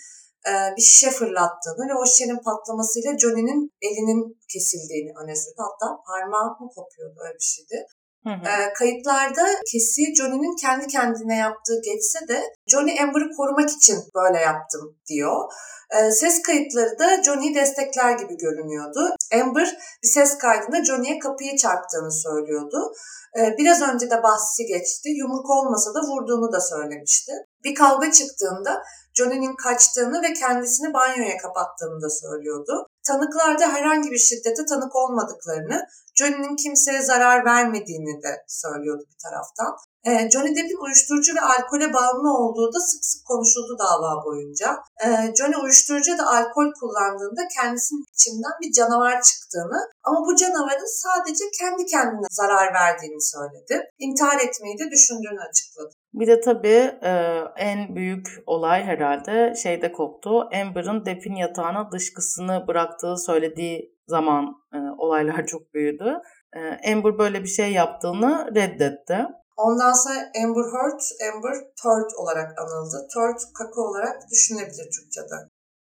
e, 0.49 0.53
bir 0.77 0.83
şişe 0.83 1.11
fırlattığını 1.11 1.89
ve 1.91 1.95
o 1.95 2.07
şişenin 2.07 2.41
patlamasıyla 2.49 3.19
Johnny'nin 3.19 3.73
elinin 3.83 4.39
kesildiğini 4.53 5.13
öne 5.23 5.37
sürdü. 5.37 5.61
Hatta 5.69 5.87
parmağı 6.07 6.49
mı 6.61 6.69
kopuyordu 6.75 7.19
öyle 7.25 7.35
bir 7.35 7.51
şeydi. 7.55 7.87
Hı 8.27 8.31
hı. 8.31 8.49
E, 8.49 8.73
kayıtlarda 8.73 9.47
kesiyi 9.73 10.17
Johnny'nin 10.17 10.57
kendi 10.57 10.87
kendine 10.87 11.37
yaptığı 11.37 11.81
geçse 11.85 12.29
de 12.29 12.43
Johnny 12.67 13.01
Amber'ı 13.01 13.29
korumak 13.37 13.71
için 13.71 13.97
böyle 14.15 14.39
yaptım 14.39 14.97
diyor. 15.09 15.53
E, 15.91 16.11
ses 16.11 16.43
kayıtları 16.43 16.99
da 16.99 17.23
Johnny'yi 17.23 17.55
destekler 17.55 18.13
gibi 18.13 18.37
görünüyordu. 18.37 19.15
Amber 19.35 19.77
bir 20.03 20.09
ses 20.09 20.39
kaydında 20.39 20.85
Johnny'ye 20.85 21.19
kapıyı 21.19 21.57
çarptığını 21.57 22.13
söylüyordu. 22.13 22.93
Ee, 23.39 23.55
biraz 23.59 23.83
önce 23.83 24.11
de 24.11 24.23
bahsi 24.23 24.67
geçti. 24.67 25.09
Yumruk 25.09 25.51
olmasa 25.51 25.95
da 25.95 26.01
vurduğunu 26.01 26.53
da 26.53 26.61
söylemişti. 26.61 27.33
Bir 27.65 27.75
kavga 27.75 28.13
çıktığında 28.13 28.83
Johnny'nin 29.19 29.57
kaçtığını 29.57 30.23
ve 30.23 30.33
kendisini 30.33 30.95
banyoya 30.95 31.37
kapattığını 31.37 32.03
da 32.03 32.11
söylüyordu. 32.11 32.87
Tanıklarda 33.07 33.73
herhangi 33.73 34.11
bir 34.11 34.19
şiddete 34.19 34.65
tanık 34.65 34.97
olmadıklarını, 34.97 35.87
Johnny'nin 36.15 36.57
kimseye 36.57 37.03
zarar 37.03 37.45
vermediğini 37.45 38.23
de 38.23 38.45
söylüyordu 38.49 39.05
bir 39.11 39.19
taraftan. 39.25 39.77
Ee, 40.07 40.31
Johnny 40.31 40.57
Depp'in 40.57 40.85
uyuşturucu 40.85 41.35
ve 41.35 41.41
alkole 41.41 41.93
bağımlı 41.93 42.31
olduğu 42.39 42.73
da 42.75 42.81
sık 42.81 43.05
sık 43.05 43.27
konuşuldu 43.27 43.77
dava 43.79 44.25
boyunca. 44.25 44.69
Ee, 45.05 45.35
Johnny 45.39 45.57
uyuşturucu 45.63 46.19
da 46.19 46.27
alkol 46.27 46.69
kullandığında 46.81 47.43
kendisinin 47.57 48.05
içinden 48.15 48.55
bir 48.63 48.73
canavar 48.73 49.23
çıktığını 49.23 49.81
ama 50.05 50.19
bu 50.27 50.37
canavarın 50.37 51.01
sadece 51.03 51.45
kendi 51.61 51.87
kendine 51.87 52.27
zarar 52.31 52.75
verdiğini 52.75 53.23
söyledi. 53.23 53.75
İntihar 53.99 54.39
etmeyi 54.47 54.79
de 54.79 54.91
düşündüğünü 54.91 55.41
açıkladı. 55.49 55.93
Bir 56.17 56.27
de 56.27 56.41
tabii 56.41 56.99
e, 57.03 57.41
en 57.57 57.97
büyük 57.97 58.29
olay 58.47 58.85
herhalde 58.85 59.55
şeyde 59.63 59.93
koptu. 59.93 60.41
Amber'ın 60.41 61.07
Depp'in 61.07 61.35
yatağına 61.35 61.93
dışkısını 61.93 62.65
bıraktığı 62.69 63.17
söylediği 63.17 63.97
zaman 64.07 64.55
e, 64.75 64.79
olaylar 64.99 65.47
çok 65.47 65.75
büyüdü. 65.75 66.19
E, 66.57 66.93
Amber 66.93 67.19
böyle 67.19 67.43
bir 67.43 67.49
şey 67.49 67.73
yaptığını 67.73 68.51
reddetti. 68.55 69.27
Ondan 69.57 69.93
sonra 69.93 70.19
Amber 70.45 70.65
Heard, 70.73 71.01
Amber 71.35 71.55
Third 71.55 72.11
olarak 72.19 72.59
anıldı. 72.59 73.09
Third 73.15 73.53
kaka 73.59 73.81
olarak 73.81 74.17
düşünebilir 74.31 74.89
Türkçe'de. 74.97 75.37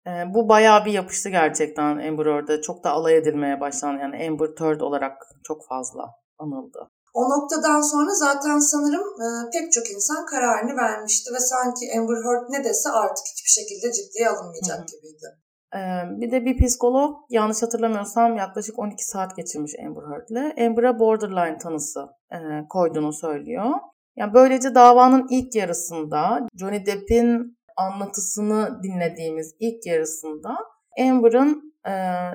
E, 0.07 0.33
bu 0.33 0.49
bayağı 0.49 0.85
bir 0.85 0.91
yapıştı 0.91 1.29
gerçekten 1.29 1.97
Amber 2.07 2.25
Heard'e. 2.25 2.61
Çok 2.61 2.83
da 2.83 2.91
alay 2.91 3.17
edilmeye 3.17 3.59
başlandı. 3.59 4.01
Yani 4.01 4.27
Amber 4.27 4.47
Third 4.47 4.81
olarak 4.81 5.13
çok 5.43 5.67
fazla 5.67 6.15
anıldı. 6.37 6.89
O 7.13 7.21
noktadan 7.29 7.81
sonra 7.81 8.13
zaten 8.15 8.59
sanırım 8.59 9.07
e, 9.25 9.27
pek 9.53 9.71
çok 9.71 9.91
insan 9.91 10.25
kararını 10.25 10.77
vermişti 10.77 11.33
ve 11.33 11.39
sanki 11.39 11.83
Amber 11.97 12.23
Heard 12.25 12.45
ne 12.49 12.63
dese 12.63 12.89
artık 12.89 13.25
hiçbir 13.31 13.49
şekilde 13.49 13.91
ciddiye 13.91 14.29
alınmayacak 14.29 14.77
Hı-hı. 14.77 14.85
gibiydi. 14.85 15.27
Ee, 15.75 15.79
bir 16.21 16.31
de 16.31 16.45
bir 16.45 16.65
psikolog 16.65 17.17
yanlış 17.29 17.63
hatırlamıyorsam 17.63 18.37
yaklaşık 18.37 18.79
12 18.79 19.05
saat 19.05 19.35
geçirmiş 19.35 19.71
Amber 19.85 20.01
Heard'le. 20.01 20.67
Amber'a 20.67 20.99
borderline 20.99 21.57
tanısı 21.57 22.07
e, 22.31 22.37
koyduğunu 22.69 23.13
söylüyor. 23.13 23.69
Yani 24.15 24.33
böylece 24.33 24.75
davanın 24.75 25.27
ilk 25.29 25.55
yarısında 25.55 26.47
Johnny 26.55 26.85
Depp'in 26.85 27.57
anlatısını 27.77 28.83
dinlediğimiz 28.83 29.55
ilk 29.59 29.85
yarısında 29.85 30.57
Amber'ın 30.99 31.73
e, 31.87 31.93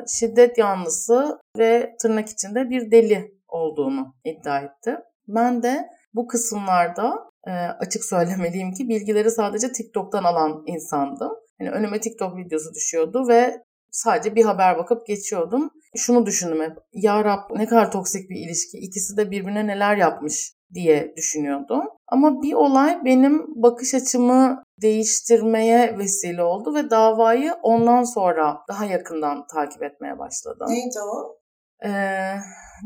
şiddet 0.09 0.59
yanlısı 0.59 1.39
ve 1.59 1.97
tırnak 2.03 2.29
içinde 2.29 2.71
bir 2.71 2.91
deli 2.91 3.35
olduğunu 3.55 4.15
iddia 4.25 4.61
etti. 4.61 4.97
Ben 5.29 5.63
de 5.63 5.89
bu 6.15 6.27
kısımlarda 6.27 7.15
e, 7.47 7.51
açık 7.53 8.05
söylemeliyim 8.05 8.73
ki 8.73 8.89
bilgileri 8.89 9.31
sadece 9.31 9.73
TikTok'tan 9.73 10.25
alan 10.25 10.63
insandım. 10.67 11.33
Yani 11.61 11.71
önüme 11.71 12.01
TikTok 12.01 12.37
videosu 12.37 12.75
düşüyordu 12.75 13.29
ve 13.29 13.63
sadece 13.91 14.35
bir 14.35 14.45
haber 14.45 14.79
bakıp 14.79 15.07
geçiyordum. 15.07 15.71
Şunu 15.97 16.27
düşündüm 16.27 16.63
hep. 16.63 16.77
Ya 16.93 17.25
Rab 17.25 17.57
ne 17.57 17.67
kadar 17.67 17.91
toksik 17.91 18.31
bir 18.31 18.37
ilişki. 18.37 18.79
İkisi 18.79 19.17
de 19.17 19.31
birbirine 19.31 19.67
neler 19.67 19.97
yapmış 19.97 20.55
diye 20.75 21.15
düşünüyordum. 21.17 21.83
Ama 22.07 22.43
bir 22.43 22.53
olay 22.53 23.05
benim 23.05 23.63
bakış 23.63 23.95
açımı 23.95 24.63
değiştirmeye 24.83 25.99
vesile 25.99 26.43
oldu 26.43 26.75
ve 26.75 26.91
davayı 26.91 27.55
ondan 27.63 28.03
sonra 28.03 28.59
daha 28.69 28.85
yakından 28.85 29.47
takip 29.47 29.83
etmeye 29.83 30.19
başladım. 30.19 30.67
Neydi 30.69 30.99
o? 31.15 31.39
Ee, 31.85 32.35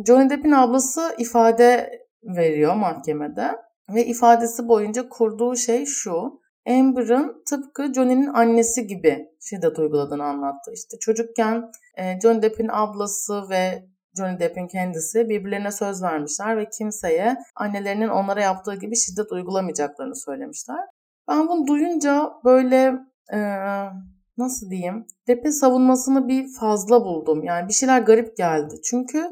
Johnny 0.07 0.31
Depp'in 0.31 0.52
ablası 0.52 1.14
ifade 1.19 1.90
veriyor 2.23 2.75
mahkemede 2.75 3.57
ve 3.95 4.07
ifadesi 4.07 4.69
boyunca 4.69 5.09
kurduğu 5.09 5.57
şey 5.57 5.87
şu. 5.87 6.40
Amber'ın 6.69 7.43
tıpkı 7.47 7.93
Johnny'nin 7.95 8.26
annesi 8.26 8.87
gibi 8.87 9.28
şiddet 9.40 9.78
uyguladığını 9.78 10.25
anlattı. 10.25 10.71
İşte 10.75 10.99
çocukken 10.99 11.71
e, 11.97 12.21
Johnny 12.21 12.43
Depp'in 12.43 12.69
ablası 12.69 13.50
ve 13.50 13.85
Johnny 14.17 14.40
Depp'in 14.40 14.67
kendisi 14.67 15.28
birbirlerine 15.28 15.73
söz 15.73 16.02
vermişler 16.02 16.57
ve 16.57 16.69
kimseye 16.78 17.37
annelerinin 17.57 18.09
onlara 18.09 18.43
yaptığı 18.43 18.75
gibi 18.75 18.97
şiddet 18.97 19.33
uygulamayacaklarını 19.33 20.17
söylemişler. 20.17 20.81
Ben 21.28 21.49
bunu 21.49 21.67
duyunca 21.67 22.33
böyle 22.45 22.95
e, 23.33 23.38
nasıl 24.38 24.71
diyeyim 24.71 25.07
Depp'in 25.28 25.50
savunmasını 25.50 26.28
bir 26.28 26.49
fazla 26.61 27.05
buldum. 27.05 27.45
Yani 27.45 27.69
bir 27.69 27.75
şeyler 27.75 28.00
garip 28.00 28.37
geldi. 28.37 28.75
Çünkü 28.85 29.31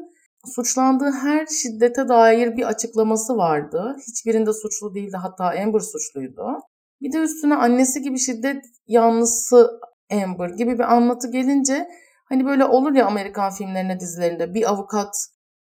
suçlandığı 0.55 1.11
her 1.11 1.45
şiddete 1.45 2.07
dair 2.07 2.57
bir 2.57 2.67
açıklaması 2.67 3.37
vardı. 3.37 3.95
Hiçbirinde 4.07 4.53
suçlu 4.53 4.95
değildi. 4.95 5.17
Hatta 5.17 5.43
Amber 5.63 5.79
suçluydu. 5.79 6.59
Bir 7.01 7.11
de 7.11 7.17
üstüne 7.17 7.55
annesi 7.55 8.01
gibi 8.01 8.19
şiddet 8.19 8.65
yanlısı 8.87 9.79
Amber 10.11 10.49
gibi 10.49 10.73
bir 10.73 10.93
anlatı 10.93 11.31
gelince 11.31 11.87
hani 12.29 12.45
böyle 12.45 12.65
olur 12.65 12.95
ya 12.95 13.05
Amerikan 13.05 13.51
filmlerinde 13.51 13.99
dizilerinde 13.99 14.53
bir 14.53 14.69
avukat 14.69 15.15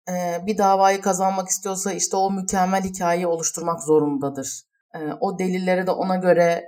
e, 0.08 0.46
bir 0.46 0.58
davayı 0.58 1.00
kazanmak 1.00 1.48
istiyorsa 1.48 1.92
işte 1.92 2.16
o 2.16 2.30
mükemmel 2.30 2.82
hikayeyi 2.82 3.26
oluşturmak 3.26 3.82
zorundadır. 3.82 4.62
E, 4.94 4.98
o 5.20 5.38
delilleri 5.38 5.86
de 5.86 5.90
ona 5.90 6.16
göre 6.16 6.64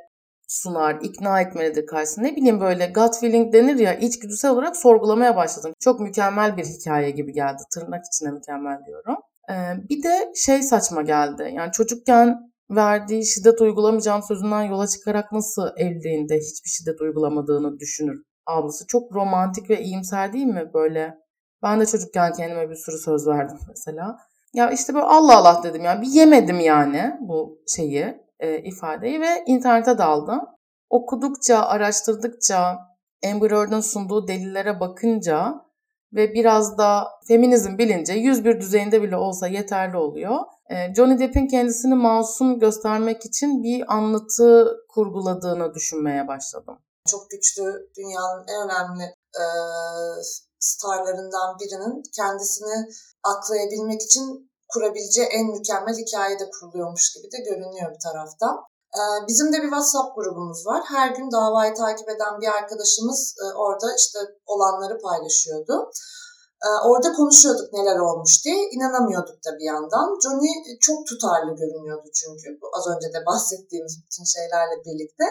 sunar, 0.62 0.98
ikna 1.02 1.40
etmelidir 1.40 1.86
karşısında. 1.86 2.26
Ne 2.26 2.36
bileyim 2.36 2.60
böyle 2.60 2.86
gut 2.86 3.20
feeling 3.20 3.52
denir 3.52 3.78
ya 3.78 3.94
içgüdüsel 3.94 4.50
olarak 4.50 4.76
sorgulamaya 4.76 5.36
başladım. 5.36 5.72
Çok 5.80 6.00
mükemmel 6.00 6.56
bir 6.56 6.64
hikaye 6.64 7.10
gibi 7.10 7.32
geldi. 7.32 7.62
Tırnak 7.74 8.04
içine 8.12 8.30
mükemmel 8.30 8.78
diyorum. 8.86 9.16
Ee, 9.50 9.54
bir 9.88 10.02
de 10.02 10.32
şey 10.36 10.62
saçma 10.62 11.02
geldi. 11.02 11.52
Yani 11.56 11.72
çocukken 11.72 12.38
verdiği 12.70 13.26
şiddet 13.26 13.60
uygulamayacağım 13.60 14.22
sözünden 14.22 14.62
yola 14.62 14.86
çıkarak 14.86 15.32
nasıl 15.32 15.68
evliliğinde 15.76 16.34
hiçbir 16.34 16.68
şiddet 16.68 17.00
uygulamadığını 17.00 17.78
düşünür 17.78 18.22
ablası. 18.46 18.86
Çok 18.86 19.14
romantik 19.14 19.70
ve 19.70 19.82
iyimser 19.82 20.32
değil 20.32 20.46
mi 20.46 20.70
böyle? 20.74 21.14
Ben 21.62 21.80
de 21.80 21.86
çocukken 21.86 22.32
kendime 22.32 22.70
bir 22.70 22.76
sürü 22.76 22.98
söz 22.98 23.26
verdim 23.26 23.58
mesela. 23.68 24.16
Ya 24.54 24.70
işte 24.70 24.94
böyle 24.94 25.04
Allah 25.04 25.36
Allah 25.36 25.60
dedim 25.62 25.84
ya 25.84 26.02
bir 26.02 26.06
yemedim 26.06 26.60
yani 26.60 27.12
bu 27.20 27.58
şeyi 27.68 28.23
e, 28.44 28.62
ifadeyi 28.62 29.20
ve 29.20 29.44
internete 29.46 29.98
daldım. 29.98 30.40
Okudukça, 30.90 31.58
araştırdıkça, 31.58 32.78
Amber 33.26 33.50
Heard'ın 33.50 33.80
sunduğu 33.80 34.28
delillere 34.28 34.80
bakınca 34.80 35.54
ve 36.12 36.34
biraz 36.34 36.78
da 36.78 37.08
feminizm 37.28 37.78
bilince 37.78 38.12
101 38.12 38.60
düzeyinde 38.60 39.02
bile 39.02 39.16
olsa 39.16 39.46
yeterli 39.46 39.96
oluyor. 39.96 40.38
E, 40.70 40.94
Johnny 40.94 41.18
Depp'in 41.18 41.46
kendisini 41.46 41.94
masum 41.94 42.58
göstermek 42.58 43.24
için 43.24 43.62
bir 43.62 43.94
anlatı 43.94 44.76
kurguladığını 44.88 45.74
düşünmeye 45.74 46.28
başladım. 46.28 46.78
Çok 47.08 47.30
güçlü, 47.30 47.90
dünyanın 47.96 48.44
en 48.48 48.68
önemli 48.68 49.04
e, 49.42 49.44
starlarından 50.58 51.58
birinin 51.60 52.02
kendisini 52.16 52.88
aklayabilmek 53.24 54.02
için 54.02 54.50
kurabileceği 54.74 55.26
en 55.26 55.46
mükemmel 55.46 55.96
hikaye 56.02 56.38
de 56.38 56.50
kuruluyormuş 56.54 57.04
gibi 57.14 57.32
de 57.32 57.38
görünüyor 57.48 57.88
bir 57.94 58.02
taraftan. 58.08 58.54
Ee, 58.98 59.02
bizim 59.28 59.52
de 59.52 59.56
bir 59.62 59.70
WhatsApp 59.74 60.16
grubumuz 60.16 60.66
var. 60.66 60.82
Her 60.94 61.08
gün 61.16 61.30
davayı 61.30 61.74
takip 61.74 62.08
eden 62.08 62.40
bir 62.40 62.48
arkadaşımız 62.58 63.34
e, 63.42 63.44
orada 63.64 63.86
işte 63.98 64.18
olanları 64.46 64.98
paylaşıyordu. 64.98 65.90
Ee, 66.64 66.68
orada 66.88 67.12
konuşuyorduk 67.12 67.72
neler 67.72 67.98
olmuş 68.08 68.44
diye. 68.44 68.60
İnanamıyorduk 68.74 69.38
da 69.46 69.50
bir 69.58 69.66
yandan. 69.72 70.06
Johnny 70.22 70.52
çok 70.86 71.06
tutarlı 71.08 71.50
görünüyordu 71.60 72.08
çünkü 72.20 72.48
az 72.76 72.84
önce 72.92 73.08
de 73.14 73.20
bahsettiğimiz 73.26 73.94
bütün 74.02 74.24
şeylerle 74.36 74.76
birlikte. 74.86 75.24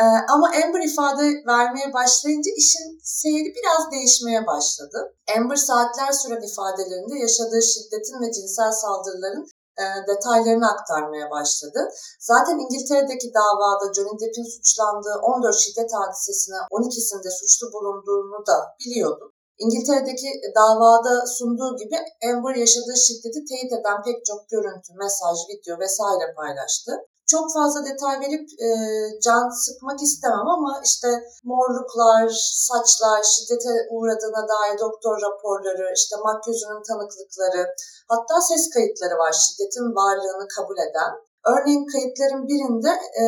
Ee, 0.00 0.04
ama 0.34 0.46
Amber 0.60 0.82
ifade 0.90 1.24
vermeye 1.52 1.88
başlayınca 1.98 2.50
işin 2.62 2.86
seyri 3.20 3.48
biraz 3.58 3.82
değişmeye 3.92 4.46
başladı. 4.46 4.98
Amber 5.36 5.60
saatler 5.68 6.12
süren 6.12 6.42
ifadelerinde 6.50 7.16
yaşadığı 7.26 7.62
şiddetin 7.72 8.18
ve 8.22 8.32
cinsel 8.32 8.72
saldırıların 8.82 9.46
e, 9.82 9.84
detaylarını 10.10 10.68
aktarmaya 10.74 11.30
başladı. 11.30 11.80
Zaten 12.20 12.56
İngiltere'deki 12.64 13.28
davada 13.34 13.94
Johnny 13.94 14.20
Depp'in 14.20 14.48
suçlandığı 14.54 15.16
14 15.22 15.56
şiddet 15.64 15.90
hadisesine 15.94 16.56
12'sinde 16.56 17.30
suçlu 17.40 17.72
bulunduğunu 17.72 18.46
da 18.46 18.56
biliyorduk. 18.80 19.37
İngiltere'deki 19.62 20.30
davada 20.58 21.26
sunduğu 21.26 21.72
gibi 21.82 21.96
Amber 22.28 22.54
yaşadığı 22.64 22.96
şiddeti 23.06 23.40
teyit 23.50 23.72
eden 23.78 23.98
pek 24.06 24.18
çok 24.28 24.40
görüntü, 24.48 24.90
mesaj, 25.04 25.36
video 25.50 25.74
vesaire 25.84 26.26
paylaştı. 26.36 26.92
Çok 27.32 27.46
fazla 27.56 27.80
detay 27.90 28.16
verip 28.24 28.46
e, 28.66 28.68
can 29.24 29.48
sıkmak 29.64 30.02
istemem 30.02 30.48
ama 30.56 30.72
işte 30.84 31.08
morluklar, 31.44 32.28
saçlar, 32.68 33.22
şiddete 33.32 33.72
uğradığına 33.94 34.42
dair 34.52 34.78
doktor 34.86 35.14
raporları, 35.26 35.86
işte 35.94 36.16
makyözünün 36.24 36.82
tanıklıkları, 36.88 37.62
hatta 38.12 38.40
ses 38.40 38.70
kayıtları 38.74 39.16
var 39.22 39.32
şiddetin 39.42 39.86
varlığını 40.00 40.46
kabul 40.56 40.78
eden. 40.86 41.12
Örneğin 41.52 41.86
kayıtların 41.92 42.42
birinde 42.50 42.92
e, 43.20 43.24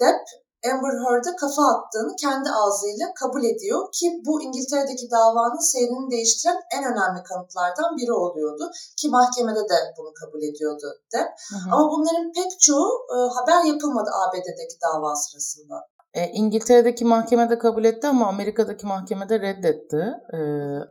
Depp 0.00 0.24
Amber 0.70 0.94
Heard'a 1.04 1.36
kafa 1.36 1.62
attığını 1.72 2.16
kendi 2.16 2.48
ağzıyla 2.50 3.06
kabul 3.20 3.44
ediyor 3.44 3.80
ki 3.92 4.06
bu 4.26 4.42
İngiltere'deki 4.42 5.10
davanın 5.10 5.64
seyrini 5.72 6.10
değiştiren 6.10 6.58
en 6.76 6.84
önemli 6.84 7.22
kanıtlardan 7.22 7.96
biri 7.96 8.12
oluyordu 8.12 8.70
ki 8.96 9.08
mahkemede 9.08 9.64
de 9.72 9.78
bunu 9.98 10.12
kabul 10.20 10.42
ediyordu 10.42 10.86
de. 11.14 11.18
Hı 11.50 11.56
hı. 11.56 11.68
Ama 11.72 11.90
bunların 11.92 12.32
pek 12.32 12.60
çoğu 12.60 12.88
e, 13.14 13.16
haber 13.36 13.64
yapılmadı 13.64 14.10
ABD'deki 14.22 14.76
dava 14.82 15.14
sırasında. 15.14 15.74
E, 16.14 16.28
İngiltere'deki 16.28 17.04
mahkemede 17.04 17.58
kabul 17.58 17.84
etti 17.84 18.06
ama 18.06 18.26
Amerika'daki 18.26 18.86
mahkemede 18.86 19.40
reddetti. 19.40 20.02
E, 20.32 20.38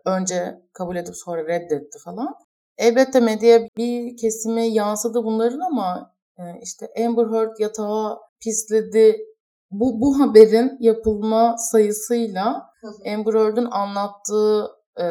önce 0.06 0.62
kabul 0.74 0.96
edip 0.96 1.16
sonra 1.16 1.48
reddetti 1.48 2.00
falan. 2.00 2.36
Elbette 2.78 3.20
medyaya 3.20 3.68
bir 3.78 4.18
kesimi 4.18 4.68
yansıdı 4.68 5.24
bunların 5.24 5.60
ama 5.60 6.14
e, 6.38 6.44
işte 6.62 6.90
Amber 7.06 7.26
Heard 7.26 7.60
yatağa 7.60 8.20
pisledi. 8.40 9.31
Bu, 9.72 10.02
bu 10.02 10.20
haberin 10.20 10.78
yapılma 10.80 11.56
sayısıyla 11.58 12.72
Amber 13.14 13.34
Heard'ın 13.34 13.72
anlattığı 13.72 14.68
e, 14.98 15.06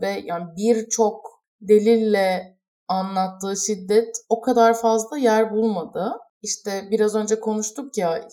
ve 0.00 0.22
yani 0.24 0.44
birçok 0.56 1.44
delille 1.60 2.58
anlattığı 2.88 3.56
şiddet 3.66 4.16
o 4.28 4.40
kadar 4.40 4.74
fazla 4.74 5.18
yer 5.18 5.50
bulmadı. 5.50 6.12
İşte 6.42 6.88
biraz 6.90 7.14
önce 7.14 7.40
konuştuk 7.40 7.98
ya 7.98 8.28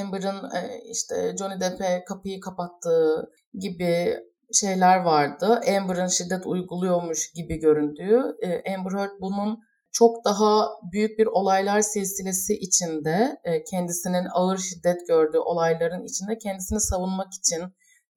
Amber'ın 0.00 0.50
e, 0.56 0.80
işte 0.90 1.36
Johnny 1.38 1.60
Depp'e 1.60 2.04
kapıyı 2.04 2.40
kapattığı 2.40 3.30
gibi 3.54 4.16
şeyler 4.52 4.98
vardı. 4.98 5.60
Amber'ın 5.78 6.06
şiddet 6.06 6.46
uyguluyormuş 6.46 7.32
gibi 7.32 7.56
göründüğü. 7.56 8.36
E, 8.42 8.74
Amber 8.74 8.98
Heard 8.98 9.10
bunun 9.20 9.58
çok 9.92 10.24
daha 10.24 10.68
büyük 10.92 11.18
bir 11.18 11.26
olaylar 11.26 11.80
silsilesi 11.80 12.54
içinde 12.54 13.40
e, 13.44 13.64
kendisinin 13.64 14.26
ağır 14.32 14.58
şiddet 14.58 15.08
gördüğü 15.08 15.38
olayların 15.38 16.04
içinde 16.04 16.38
kendisini 16.38 16.80
savunmak 16.80 17.32
için 17.32 17.62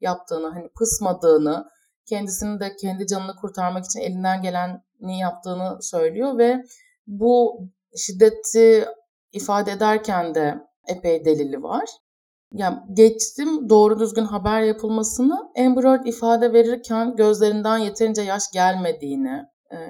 yaptığını, 0.02 0.48
hani 0.48 0.70
pısmadığını, 0.80 1.66
kendisini 2.06 2.60
de 2.60 2.76
kendi 2.76 3.08
canını 3.08 3.36
kurtarmak 3.36 3.86
için 3.86 4.00
elinden 4.00 4.42
geleni 4.42 5.20
yaptığını 5.20 5.78
söylüyor 5.82 6.38
ve 6.38 6.64
bu 7.08 7.62
şiddeti 7.98 8.86
ifade 9.32 9.72
ederken 9.72 10.36
de 10.36 10.56
epey 10.88 11.26
delili 11.26 11.64
var. 11.64 11.90
Yani 12.54 12.78
geçtim 12.94 13.70
doğru 13.70 14.00
düzgün 14.00 14.26
haber 14.26 14.62
yapılmasını 14.62 15.52
Amber 15.58 15.84
Heard 15.84 16.06
ifade 16.06 16.54
verirken 16.54 17.16
gözlerinden 17.16 17.78
yeterince 17.78 18.22
yaş 18.22 18.44
gelmediğini, 18.54 19.44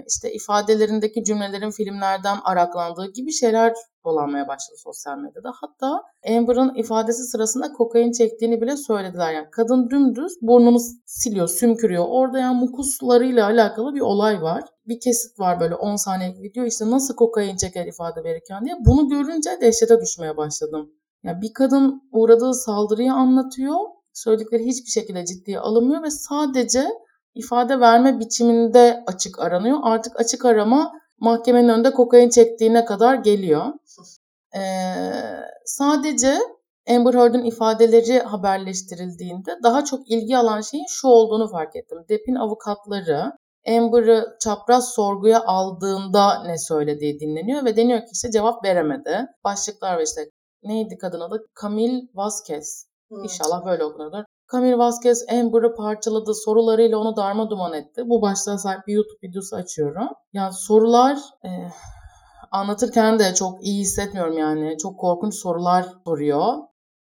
işte 0.08 0.34
ifadelerindeki 0.34 1.24
cümlelerin 1.24 1.72
filmlerden 1.72 2.38
araklandığı 2.44 3.12
gibi 3.12 3.32
şeyler 3.32 3.74
dolanmaya 4.06 4.48
başladı 4.48 4.78
sosyal 4.78 5.18
medyada. 5.18 5.54
Hatta 5.62 6.04
Amber'ın 6.28 6.76
ifadesi 6.76 7.24
sırasında 7.24 7.74
kokain 7.74 8.12
çektiğini 8.12 8.62
bile 8.62 8.78
söylediler. 8.78 9.34
Yani 9.34 9.48
kadın 9.52 9.90
dümdüz 9.90 10.34
burnunu 10.42 10.80
siliyor, 11.06 11.48
sümkürüyor. 11.48 12.06
Orada 12.08 12.40
yani 12.40 12.60
mukuslarıyla 12.60 13.46
alakalı 13.46 13.96
bir 13.96 14.02
olay 14.02 14.42
var. 14.42 14.64
Bir 14.88 15.00
kesit 15.00 15.40
var 15.40 15.60
böyle 15.60 15.76
10 15.76 15.96
saniyelik 15.96 16.44
video 16.44 16.66
işte 16.66 16.90
nasıl 16.90 17.16
kokain 17.16 17.56
çeker 17.56 17.86
ifade 17.86 18.24
verirken 18.24 18.66
diye. 18.66 18.76
Bunu 18.86 19.10
görünce 19.10 19.50
dehşete 19.62 20.02
düşmeye 20.02 20.38
başladım. 20.38 20.92
Yani 21.24 21.42
bir 21.42 21.54
kadın 21.54 22.02
uğradığı 22.12 22.54
saldırıyı 22.54 23.14
anlatıyor. 23.14 23.80
Söyledikleri 24.14 24.66
hiçbir 24.66 24.90
şekilde 24.90 25.26
ciddiye 25.26 25.60
alınmıyor 25.60 26.04
ve 26.04 26.12
sadece 26.12 26.88
ifade 27.36 27.80
verme 27.80 28.20
biçiminde 28.20 29.04
açık 29.08 29.40
aranıyor. 29.40 29.80
Artık 29.84 30.20
açık 30.20 30.46
arama 30.46 30.92
mahkemenin 31.20 31.70
önünde 31.70 31.92
kokain 31.92 32.30
çektiğine 32.30 32.86
kadar 32.86 33.16
geliyor. 33.16 33.66
Ee, 34.56 34.60
sadece 35.66 36.40
Amber 36.90 37.14
Heard'ın 37.14 37.44
ifadeleri 37.44 38.20
haberleştirildiğinde 38.20 39.60
daha 39.64 39.86
çok 39.86 40.12
ilgi 40.12 40.38
alan 40.38 40.62
şeyin 40.62 40.86
şu 40.90 41.08
olduğunu 41.08 41.48
fark 41.48 41.76
ettim. 41.76 41.98
Depp'in 42.10 42.36
avukatları 42.36 43.32
Amber'ı 43.68 44.38
çapraz 44.40 44.94
sorguya 44.94 45.44
aldığında 45.46 46.44
ne 46.44 46.58
söylediği 46.58 47.20
dinleniyor 47.20 47.66
ve 47.66 47.76
deniyor 47.76 48.00
ki 48.00 48.10
işte 48.14 48.32
cevap 48.32 48.66
veremedi. 48.66 49.26
Başlıklar 49.44 49.98
ve 49.98 50.04
işte 50.04 50.30
neydi 50.64 50.98
kadın 50.98 51.20
adı? 51.20 51.46
Camille 51.62 52.02
Vasquez. 52.14 52.88
Hmm. 53.10 53.24
İnşallah 53.24 53.66
böyle 53.66 53.84
okunuyordur. 53.84 54.24
Camille 54.52 54.78
Vasquez 54.78 55.26
Amber'ı 55.32 55.76
parçaladı, 55.76 56.34
sorularıyla 56.34 56.98
onu 56.98 57.16
darma 57.16 57.50
duman 57.50 57.74
etti. 57.74 58.10
Bu 58.10 58.22
başlığa 58.22 58.58
sahip 58.58 58.88
bir 58.88 58.94
YouTube 58.94 59.28
videosu 59.28 59.56
açıyorum. 59.56 60.10
Yani 60.34 60.54
sorular 60.54 61.18
e, 61.46 61.50
anlatırken 62.52 63.20
de 63.20 63.34
çok 63.34 63.66
iyi 63.66 63.82
hissetmiyorum 63.82 64.38
yani. 64.38 64.78
Çok 64.78 65.00
korkunç 65.00 65.36
sorular 65.36 65.86
soruyor. 66.06 66.54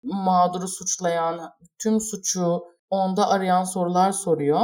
Mağduru 0.03 0.67
suçlayan, 0.67 1.39
tüm 1.79 2.01
suçu 2.01 2.63
onda 2.89 3.29
arayan 3.29 3.63
sorular 3.63 4.11
soruyor. 4.11 4.61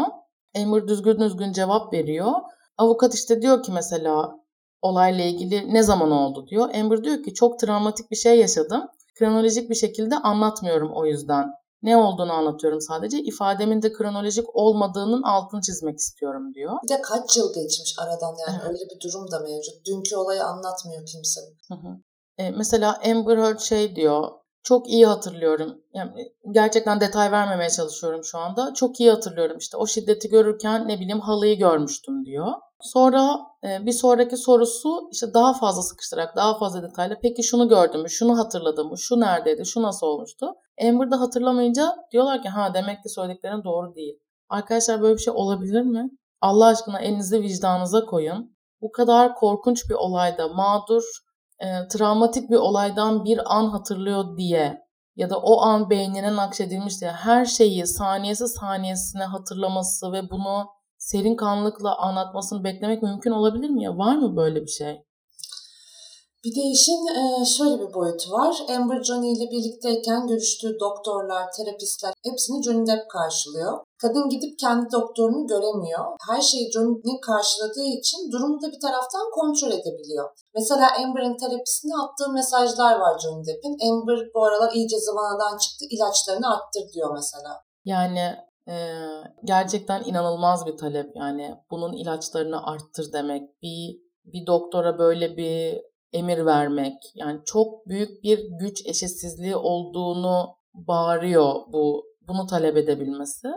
Amber 0.58 0.88
düzgün 0.88 1.19
düzgün 1.19 1.51
cevap 1.51 1.93
veriyor. 1.93 2.32
Avukat 2.77 3.13
işte 3.13 3.41
diyor 3.41 3.63
ki 3.63 3.71
mesela 3.71 4.39
olayla 4.82 5.23
ilgili 5.23 5.73
ne 5.73 5.84
zaman 5.84 6.12
oldu 6.12 6.47
diyor. 6.47 6.75
Amber 6.75 7.03
diyor 7.03 7.23
ki 7.23 7.34
çok 7.34 7.60
travmatik 7.60 8.12
bir 8.12 8.15
şey 8.15 8.39
yaşadım. 8.39 8.88
Kronolojik 9.15 9.69
bir 9.69 9.75
şekilde 9.75 10.15
anlatmıyorum 10.15 10.91
o 10.93 11.06
yüzden. 11.06 11.53
Ne 11.84 11.98
olduğunu 11.98 12.34
anlatıyorum 12.34 12.82
sadece. 12.82 13.20
İfademin 13.20 13.82
de 13.82 13.94
kronolojik 13.94 14.56
olmadığının 14.56 15.24
altını 15.24 15.62
çizmek 15.62 15.98
istiyorum 15.98 16.54
diyor. 16.54 16.74
Bir 16.84 16.90
de 16.90 17.02
kaç 17.02 17.38
yıl 17.38 17.54
geçmiş 17.54 17.96
aradan 18.00 18.36
yani 18.48 18.63
öyle 18.63 18.80
bir 18.80 19.00
durum 19.00 19.32
da 19.32 19.40
mevcut. 19.40 19.86
Dünkü 19.86 20.16
olayı 20.16 20.44
anlatmıyor 20.44 21.06
kimse. 21.06 21.42
Hı 21.68 21.74
hı. 21.74 21.98
E, 22.38 22.52
mesela 22.52 23.00
Amber 23.06 23.38
Heard 23.38 23.60
şey 23.60 23.96
diyor. 23.96 24.30
Çok 24.63 24.90
iyi 24.90 25.06
hatırlıyorum. 25.06 25.82
Yani 25.94 26.12
gerçekten 26.52 27.00
detay 27.02 27.32
vermemeye 27.32 27.70
çalışıyorum 27.70 28.24
şu 28.24 28.38
anda. 28.38 28.74
Çok 28.74 29.00
iyi 29.00 29.12
hatırlıyorum 29.12 29.58
işte 29.58 29.78
o 29.78 29.88
şiddeti 29.88 30.30
görürken 30.30 30.88
ne 30.88 31.00
bileyim 31.00 31.20
halıyı 31.20 31.58
görmüştüm 31.58 32.26
diyor. 32.26 32.48
Sonra 32.82 33.40
e, 33.63 33.86
bir 33.86 33.92
sonraki 33.92 34.38
sorusu 34.38 35.10
işte 35.12 35.34
daha 35.34 35.54
fazla 35.54 35.82
sıkıştırarak, 35.82 36.36
daha 36.36 36.58
fazla 36.58 36.84
detayla 36.84 37.18
peki 37.22 37.44
şunu 37.44 37.70
gördüm 37.70 38.02
mü, 38.02 38.10
şunu 38.10 38.38
hatırladım 38.38 38.88
mı, 38.88 38.98
şu 38.98 39.20
neredeydi, 39.20 39.66
şu 39.66 39.82
nasıl 39.82 40.08
olmuştu? 40.08 40.54
Amber'da 40.82 41.22
hatırlamayınca 41.22 41.96
diyorlar 42.12 42.42
ki 42.42 42.50
ha 42.50 42.74
demek 42.74 43.04
ki 43.04 43.10
söylediklerin 43.10 43.63
doğru 43.63 43.96
değil. 43.96 44.20
Arkadaşlar 44.50 45.02
böyle 45.02 45.16
bir 45.16 45.22
şey 45.22 45.34
olabilir 45.34 45.82
mi? 45.82 46.10
Allah 46.42 46.66
aşkına 46.66 47.00
elinizi 47.00 47.42
vicdanınıza 47.42 48.06
koyun. 48.06 48.58
Bu 48.82 48.92
kadar 48.92 49.36
korkunç 49.36 49.90
bir 49.90 49.96
olayda 49.96 50.48
mağdur, 50.48 51.04
e, 51.60 51.88
travmatik 51.88 52.50
bir 52.50 52.56
olaydan 52.56 53.26
bir 53.26 53.58
an 53.58 53.70
hatırlıyor 53.70 54.38
diye 54.38 54.88
ya 55.16 55.30
da 55.30 55.40
o 55.40 55.62
an 55.62 55.90
beynine 55.90 56.36
nakşedilmiş 56.36 57.02
diye 57.02 57.12
her 57.12 57.46
şeyi 57.46 57.88
saniyesi 57.88 58.48
saniyesine 58.48 59.24
hatırlaması 59.24 60.12
ve 60.12 60.30
bunu 60.30 60.68
serin 60.98 61.36
kanlılıkla 61.36 61.98
anlatmasını 61.98 62.63
beklemek 62.63 63.04
mümkün 63.04 63.32
olabilir 63.32 63.70
mi 63.70 63.84
ya? 63.84 63.98
Var 63.98 64.16
mı 64.16 64.36
böyle 64.36 64.62
bir 64.62 64.72
şey? 64.72 65.07
Bir 66.47 66.55
de 66.55 66.65
işin 66.77 67.01
e, 67.21 67.45
şöyle 67.45 67.75
bir 67.81 67.93
boyutu 67.93 68.31
var. 68.31 68.55
Amber 68.75 69.03
Johnny 69.03 69.31
ile 69.33 69.51
birlikteyken 69.51 70.27
görüştüğü 70.27 70.79
doktorlar, 70.79 71.45
terapistler 71.57 72.13
hepsini 72.27 72.63
Johnny 72.63 72.88
Depp 72.88 73.10
karşılıyor. 73.10 73.73
Kadın 74.01 74.29
gidip 74.29 74.60
kendi 74.60 74.91
doktorunu 74.91 75.47
göremiyor. 75.47 76.05
Her 76.29 76.41
şeyi 76.41 76.71
Johnny 76.73 77.19
karşıladığı 77.21 77.89
için 77.99 78.31
durumu 78.31 78.62
da 78.62 78.67
bir 78.71 78.79
taraftan 78.79 79.27
kontrol 79.31 79.71
edebiliyor. 79.79 80.29
Mesela 80.55 80.88
Amber'ın 81.01 81.38
terapisine 81.38 81.93
attığı 82.03 82.29
mesajlar 82.33 82.95
var 82.99 83.19
Johnny 83.19 83.45
Depp'in. 83.47 83.75
Amber 83.89 84.19
bu 84.36 84.45
aralar 84.45 84.71
iyice 84.73 84.99
zıvanadan 84.99 85.57
çıktı, 85.57 85.86
ilaçlarını 85.89 86.47
arttır 86.53 86.93
diyor 86.93 87.10
mesela. 87.13 87.51
Yani 87.86 88.25
ee, 88.69 88.91
gerçekten 89.43 90.03
inanılmaz 90.03 90.65
bir 90.65 90.77
talep 90.77 91.15
yani 91.15 91.55
bunun 91.71 91.93
ilaçlarını 91.93 92.63
arttır 92.63 93.13
demek 93.13 93.62
bir 93.62 94.07
bir 94.25 94.47
doktora 94.47 94.99
böyle 94.99 95.38
bir 95.38 95.81
emir 96.17 96.45
vermek 96.45 96.93
yani 97.15 97.39
çok 97.45 97.88
büyük 97.88 98.23
bir 98.23 98.39
güç 98.60 98.86
eşitsizliği 98.86 99.56
olduğunu 99.56 100.56
bağırıyor 100.73 101.53
bu 101.73 102.06
bunu 102.27 102.47
talep 102.47 102.77
edebilmesi. 102.77 103.47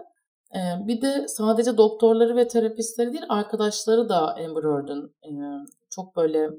Bir 0.87 1.03
de 1.03 1.29
sadece 1.29 1.77
doktorları 1.77 2.37
ve 2.37 2.49
terapistleri 2.49 3.12
değil 3.12 3.25
arkadaşları 3.29 4.09
da 4.09 4.35
Amber 4.35 4.62
Heard'ın 4.62 5.14
çok 5.90 6.16
böyle 6.16 6.51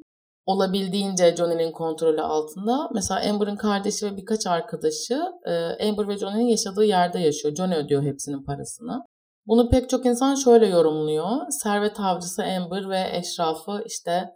olabildiğince 0.46 1.36
Johnny'nin 1.36 1.72
kontrolü 1.72 2.22
altında. 2.22 2.90
Mesela 2.94 3.30
Amber'ın 3.30 3.56
kardeşi 3.56 4.06
ve 4.06 4.18
birkaç 4.18 4.48
arkadaşı 4.48 5.22
Amber 5.82 6.08
ve 6.08 6.18
Johnny'nin 6.18 6.48
yaşadığı 6.48 6.86
yerde 6.86 7.20
yaşıyor. 7.20 7.56
Johnny 7.56 7.76
ödüyor 7.76 8.04
hepsinin 8.04 8.44
parasını. 8.44 9.02
Bunu 9.46 9.70
pek 9.70 9.90
çok 9.90 10.06
insan 10.06 10.36
şöyle 10.36 10.68
yorumluyor. 10.68 11.28
Servet 11.50 12.00
avcısı 12.00 12.44
Amber 12.44 12.90
ve 12.90 13.10
eşrafı 13.12 13.84
işte 13.86 14.30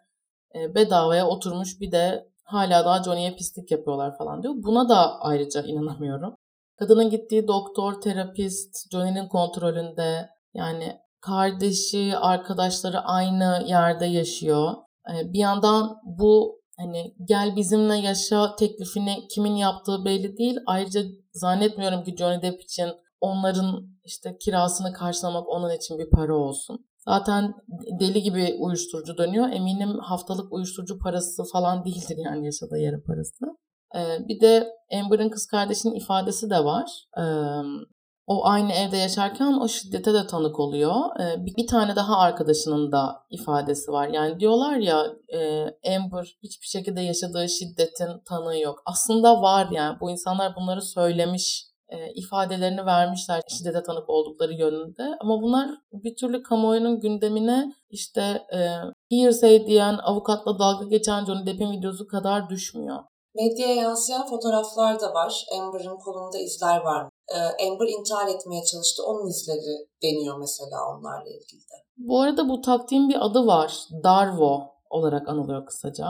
bedavaya 0.76 1.28
oturmuş 1.28 1.82
bir 1.82 1.92
de 1.92 2.28
hala 2.44 2.86
daha 2.86 3.04
Johnny'ye 3.04 3.36
pislik 3.36 3.72
yapıyorlar 3.72 4.18
falan 4.18 4.44
diyor. 4.44 4.54
Buna 4.58 4.90
da 4.90 5.20
ayrıca 5.20 5.64
inanamıyorum. 5.64 6.36
Kadının 6.80 7.10
gittiği 7.10 7.48
doktor, 7.48 8.02
terapist, 8.02 8.92
Johnny'nin 8.92 9.28
kontrolünde 9.28 10.30
yani 10.54 11.00
kardeşi, 11.22 12.18
arkadaşları 12.18 13.00
aynı 13.00 13.64
yerde 13.68 14.06
yaşıyor. 14.06 14.74
Ee, 15.10 15.34
bir 15.34 15.40
yandan 15.40 15.98
bu 16.04 16.62
hani 16.78 17.16
gel 17.26 17.56
bizimle 17.56 17.96
yaşa 17.96 18.56
teklifini 18.56 19.28
kimin 19.28 19.56
yaptığı 19.56 20.06
belli 20.06 20.38
değil. 20.38 20.58
Ayrıca 20.66 21.02
zannetmiyorum 21.34 22.04
ki 22.04 22.16
Johnny 22.18 22.42
Depp 22.42 22.62
için 22.62 22.90
onların 23.22 23.88
işte 24.04 24.38
kirasını 24.38 24.94
karşılamak 24.94 25.50
onun 25.50 25.70
için 25.70 26.00
bir 26.00 26.10
para 26.10 26.36
olsun. 26.36 26.86
Zaten 27.08 27.54
deli 28.00 28.22
gibi 28.22 28.56
uyuşturucu 28.60 29.18
dönüyor. 29.18 29.50
Eminim 29.50 30.00
haftalık 30.00 30.54
uyuşturucu 30.54 31.00
parası 31.00 31.44
falan 31.54 31.86
değildir 31.86 32.18
yani 32.18 32.46
yaşadığı 32.46 32.78
yerin 32.78 33.04
parası. 33.08 33.46
Ee, 33.96 34.28
bir 34.28 34.42
de 34.42 34.68
Amber'ın 34.94 35.30
kız 35.30 35.48
kardeşinin 35.48 35.96
ifadesi 35.96 36.50
de 36.50 36.64
var. 36.64 36.90
Ee, 37.18 37.24
o 38.28 38.46
aynı 38.46 38.74
evde 38.74 38.98
yaşarken 38.98 39.54
o 39.54 39.68
şiddete 39.68 40.14
de 40.14 40.28
tanık 40.28 40.60
oluyor. 40.60 40.96
Ee, 41.20 41.46
bir 41.46 41.68
tane 41.68 41.96
daha 41.96 42.18
arkadaşının 42.18 42.92
da 42.92 43.16
ifadesi 43.30 43.92
var. 43.92 44.08
Yani 44.08 44.40
diyorlar 44.40 44.76
ya 44.76 45.06
e, 45.34 45.62
Amber 45.96 46.38
hiçbir 46.44 46.68
şekilde 46.68 47.02
yaşadığı 47.02 47.50
şiddetin 47.50 48.24
tanığı 48.30 48.60
yok. 48.60 48.82
Aslında 48.86 49.42
var 49.42 49.68
yani 49.72 49.98
bu 50.02 50.12
insanlar 50.12 50.56
bunları 50.56 50.82
söylemiş 50.82 51.75
e, 51.90 52.14
ifadelerini 52.14 52.86
vermişler 52.86 53.42
şiddete 53.48 53.84
tanık 53.84 54.10
oldukları 54.10 54.54
yönünde. 54.54 55.18
Ama 55.20 55.42
bunlar 55.42 55.70
bir 55.94 56.16
türlü 56.16 56.44
kamuoyunun 56.44 57.00
gündemine 57.00 57.74
işte 57.90 58.22
e, 58.54 58.60
hearsay 59.12 59.68
diyen 59.68 59.98
avukatla 60.04 60.60
dalga 60.60 60.86
geçen 60.86 61.26
Johnny 61.26 61.46
Depp'in 61.46 61.72
videosu 61.72 62.08
kadar 62.08 62.50
düşmüyor. 62.50 63.04
Medyaya 63.36 63.76
yansıyan 63.76 64.28
fotoğraflar 64.30 65.00
da 65.00 65.14
var. 65.14 65.46
Amber'ın 65.60 65.98
kolunda 65.98 66.38
izler 66.38 66.78
var. 66.82 67.10
Ee, 67.30 67.68
Amber 67.68 67.88
intihar 67.88 68.28
etmeye 68.28 68.64
çalıştı. 68.64 69.04
Onun 69.06 69.30
izleri 69.30 69.88
deniyor 70.04 70.38
mesela 70.38 70.78
onlarla 70.90 71.30
ilgili 71.30 71.62
de. 71.62 71.76
Bu 71.98 72.22
arada 72.22 72.50
bu 72.50 72.62
taktiğin 72.62 73.10
bir 73.10 73.26
adı 73.26 73.48
var. 73.48 73.80
Darvo 74.04 74.62
olarak 74.90 75.30
anılıyor 75.30 75.66
kısaca. 75.66 76.08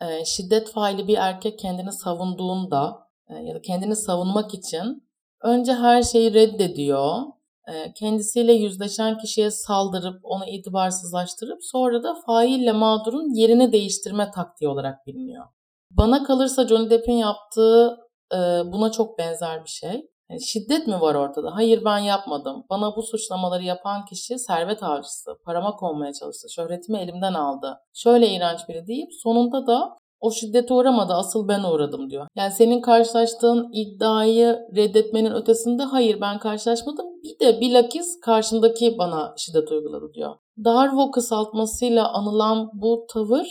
Ee, 0.00 0.24
şiddet 0.24 0.72
faili 0.72 1.08
bir 1.08 1.16
erkek 1.16 1.58
kendini 1.58 1.92
savunduğunda 1.92 3.08
e, 3.28 3.34
ya 3.34 3.54
da 3.54 3.62
kendini 3.62 3.96
savunmak 3.96 4.54
için 4.54 5.05
önce 5.46 5.72
her 5.74 6.02
şeyi 6.02 6.34
reddediyor. 6.34 7.22
E, 7.68 7.92
kendisiyle 7.92 8.52
yüzleşen 8.52 9.18
kişiye 9.18 9.50
saldırıp 9.50 10.20
onu 10.22 10.46
itibarsızlaştırıp 10.46 11.58
sonra 11.64 12.02
da 12.02 12.14
faille 12.26 12.72
mağdurun 12.72 13.34
yerini 13.34 13.72
değiştirme 13.72 14.30
taktiği 14.30 14.68
olarak 14.68 15.06
biliniyor. 15.06 15.46
Bana 15.90 16.24
kalırsa 16.24 16.66
Johnny 16.66 16.90
Depp'in 16.90 17.12
yaptığı 17.12 17.96
e, 18.32 18.36
buna 18.72 18.92
çok 18.92 19.18
benzer 19.18 19.64
bir 19.64 19.68
şey. 19.70 20.06
Şiddet 20.46 20.86
mi 20.86 21.00
var 21.00 21.14
ortada? 21.14 21.54
Hayır 21.54 21.84
ben 21.84 21.98
yapmadım. 21.98 22.64
Bana 22.70 22.96
bu 22.96 23.02
suçlamaları 23.02 23.62
yapan 23.62 24.04
kişi 24.04 24.38
servet 24.38 24.82
avcısı. 24.82 25.38
Parama 25.44 25.76
konmaya 25.76 26.12
çalıştı. 26.12 26.48
Şöhretimi 26.50 26.98
elimden 26.98 27.34
aldı. 27.34 27.78
Şöyle 27.94 28.28
iğrenç 28.28 28.60
biri 28.68 28.86
deyip 28.86 29.08
sonunda 29.22 29.66
da 29.66 29.96
o 30.26 30.30
şiddete 30.30 30.74
uğramadı 30.74 31.12
asıl 31.12 31.48
ben 31.48 31.62
uğradım 31.62 32.10
diyor. 32.10 32.26
Yani 32.36 32.52
senin 32.52 32.80
karşılaştığın 32.80 33.70
iddiayı 33.72 34.58
reddetmenin 34.76 35.32
ötesinde 35.32 35.82
hayır 35.82 36.20
ben 36.20 36.38
karşılaşmadım. 36.38 37.06
Bir 37.22 37.46
de 37.46 37.60
bilakis 37.60 38.20
karşındaki 38.20 38.98
bana 38.98 39.34
şiddet 39.36 39.72
uyguladı 39.72 40.14
diyor. 40.14 40.36
Darvo 40.64 41.10
kısaltmasıyla 41.10 42.12
anılan 42.12 42.70
bu 42.74 43.06
tavır 43.12 43.46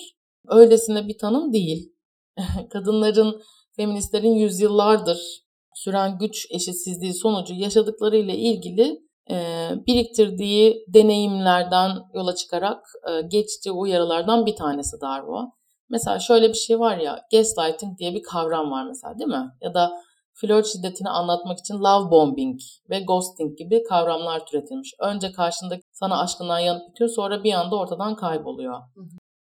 öylesine 0.47 1.07
bir 1.07 1.17
tanım 1.17 1.53
değil. 1.53 1.93
Kadınların, 2.69 3.41
feministlerin 3.75 4.33
yüzyıllardır 4.33 5.45
süren 5.75 6.17
güç 6.17 6.47
eşitsizliği 6.51 7.13
sonucu 7.13 7.53
yaşadıklarıyla 7.53 8.33
ilgili 8.33 9.05
e, 9.29 9.69
biriktirdiği 9.88 10.85
deneyimlerden 10.88 11.91
yola 12.13 12.35
çıkarak 12.35 12.85
e, 13.09 13.21
geçtiği 13.27 13.71
uyarılardan 13.71 14.45
bir 14.45 14.55
tanesi 14.55 15.01
Darvo. 15.01 15.54
Mesela 15.89 16.19
şöyle 16.19 16.49
bir 16.49 16.53
şey 16.53 16.79
var 16.79 16.97
ya, 16.97 17.21
gaslighting 17.31 17.97
diye 17.97 18.13
bir 18.13 18.23
kavram 18.23 18.71
var 18.71 18.85
mesela 18.87 19.19
değil 19.19 19.29
mi? 19.29 19.51
Ya 19.61 19.73
da 19.73 19.91
flört 20.33 20.67
şiddetini 20.67 21.09
anlatmak 21.09 21.59
için 21.59 21.73
love 21.73 22.11
bombing 22.11 22.59
ve 22.89 22.99
ghosting 22.99 23.57
gibi 23.57 23.83
kavramlar 23.83 24.45
türetilmiş. 24.45 24.93
Önce 24.99 25.31
karşındaki 25.31 25.81
sana 25.93 26.21
aşkından 26.21 26.59
yanıp 26.59 26.89
bitiyor 26.89 27.09
sonra 27.09 27.43
bir 27.43 27.53
anda 27.53 27.75
ortadan 27.75 28.15
kayboluyor. 28.15 28.79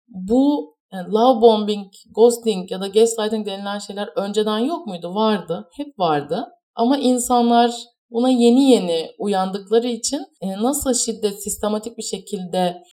Bu 0.07 0.75
yani 0.93 1.11
love 1.11 1.41
bombing, 1.41 1.87
ghosting 2.15 2.71
ya 2.71 2.81
da 2.81 2.87
gaslighting 2.87 3.45
denilen 3.47 3.79
şeyler 3.79 4.09
önceden 4.15 4.59
yok 4.59 4.87
muydu? 4.87 5.15
Vardı. 5.15 5.69
Hep 5.77 5.99
vardı. 5.99 6.47
Ama 6.75 6.97
insanlar 6.97 7.71
buna 8.09 8.29
yeni 8.29 8.71
yeni 8.71 9.11
uyandıkları 9.19 9.87
için 9.87 10.21
e, 10.41 10.47
nasıl 10.63 10.93
şiddet 10.93 11.43
sistematik 11.43 11.97
bir 11.97 12.03
şekilde 12.03 12.59
e, 12.59 13.00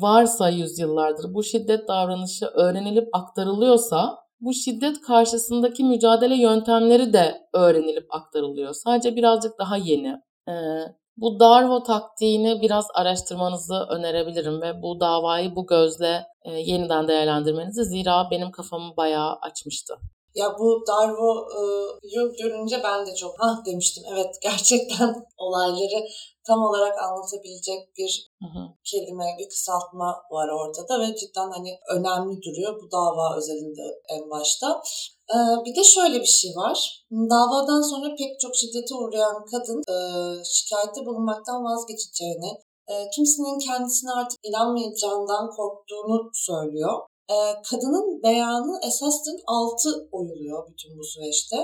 varsa 0.00 0.48
yüzyıllardır 0.48 1.34
bu 1.34 1.42
şiddet 1.42 1.88
davranışı 1.88 2.46
öğrenilip 2.46 3.08
aktarılıyorsa 3.12 4.18
bu 4.40 4.52
şiddet 4.52 5.00
karşısındaki 5.00 5.84
mücadele 5.84 6.34
yöntemleri 6.34 7.12
de 7.12 7.48
öğrenilip 7.54 8.06
aktarılıyor. 8.14 8.74
Sadece 8.74 9.16
birazcık 9.16 9.58
daha 9.58 9.76
yeni. 9.76 10.22
E, 10.48 10.54
bu 11.16 11.40
Darvo 11.40 11.82
taktiğini 11.82 12.62
biraz 12.62 12.86
araştırmanızı 12.94 13.86
önerebilirim 13.90 14.62
ve 14.62 14.82
bu 14.82 15.00
davayı 15.00 15.56
bu 15.56 15.66
gözle 15.66 16.26
e, 16.44 16.50
yeniden 16.52 17.08
değerlendirmenizi 17.08 17.84
zira 17.84 18.28
benim 18.30 18.50
kafamı 18.50 18.96
bayağı 18.96 19.32
açmıştı. 19.42 19.94
Ya 20.34 20.46
bu 20.58 20.84
Darvo'yu 20.88 22.32
görünce 22.42 22.80
ben 22.84 23.06
de 23.06 23.14
çok 23.14 23.34
ah 23.40 23.66
demiştim. 23.66 24.04
Evet 24.12 24.34
gerçekten 24.42 25.14
olayları 25.38 26.04
tam 26.46 26.60
olarak 26.68 27.02
anlatabilecek 27.02 27.96
bir 27.98 28.30
hı 28.42 28.46
hı. 28.54 28.62
kelime, 28.84 29.36
bir 29.38 29.48
kısaltma 29.48 30.08
var 30.30 30.48
orada 30.58 30.88
da 30.88 31.00
ve 31.00 31.16
cidden 31.16 31.50
hani 31.50 31.72
önemli 31.96 32.42
duruyor 32.42 32.82
bu 32.82 32.90
dava 32.92 33.36
özelinde 33.36 33.86
en 34.08 34.30
başta. 34.30 34.82
Ee, 35.34 35.64
bir 35.64 35.76
de 35.76 35.84
şöyle 35.84 36.20
bir 36.20 36.32
şey 36.40 36.50
var. 36.56 37.04
Davadan 37.10 37.82
sonra 37.90 38.08
pek 38.18 38.40
çok 38.40 38.56
şiddete 38.56 38.94
uğrayan 38.94 39.44
kadın 39.50 39.80
e, 39.94 39.96
şikayette 40.44 41.06
bulunmaktan 41.06 41.64
vazgeçeceğini, 41.64 42.52
e, 42.88 42.94
kimsenin 43.14 43.58
kendisine 43.58 44.10
artık 44.20 44.38
inanmayacağından 44.42 45.50
korktuğunu 45.50 46.30
söylüyor. 46.34 46.96
E, 47.30 47.36
kadının 47.70 48.22
beyanı 48.22 48.80
esasın 48.86 49.38
altı 49.46 50.08
oyuluyor 50.12 50.68
bütün 50.70 50.98
bu 50.98 51.04
süreçte. 51.04 51.56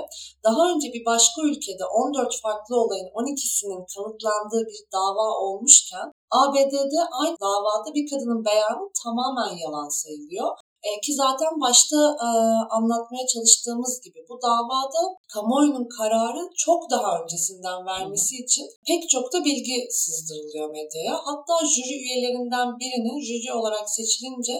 Daha 0.43 0.61
önce 0.71 0.93
bir 0.93 1.05
başka 1.05 1.41
ülkede 1.41 1.85
14 1.85 2.41
farklı 2.41 2.81
olayın 2.81 3.09
12'sinin 3.19 3.85
kanıtlandığı 3.93 4.63
bir 4.67 4.81
dava 4.93 5.27
olmuşken 5.45 6.11
ABD'de 6.31 7.01
aynı 7.21 7.37
davada 7.41 7.93
bir 7.95 8.09
kadının 8.09 8.45
beyanı 8.45 8.83
tamamen 9.03 9.57
yalan 9.63 9.89
sayılıyor. 9.89 10.51
E, 10.87 10.89
ki 11.03 11.13
zaten 11.13 11.53
başta 11.65 11.97
e, 12.27 12.29
anlatmaya 12.77 13.25
çalıştığımız 13.33 14.01
gibi 14.05 14.19
bu 14.29 14.35
davada 14.41 15.01
kamuoyunun 15.33 15.87
kararı 15.97 16.43
çok 16.65 16.91
daha 16.91 17.09
öncesinden 17.21 17.85
vermesi 17.85 18.35
için 18.43 18.65
pek 18.87 19.09
çok 19.09 19.33
da 19.33 19.45
bilgi 19.45 19.87
sızdırılıyor 19.89 20.67
medyaya. 20.77 21.15
Hatta 21.27 21.55
jüri 21.73 21.95
üyelerinden 22.05 22.67
birinin 22.79 23.19
jüri 23.27 23.53
olarak 23.53 23.89
seçilince 23.89 24.55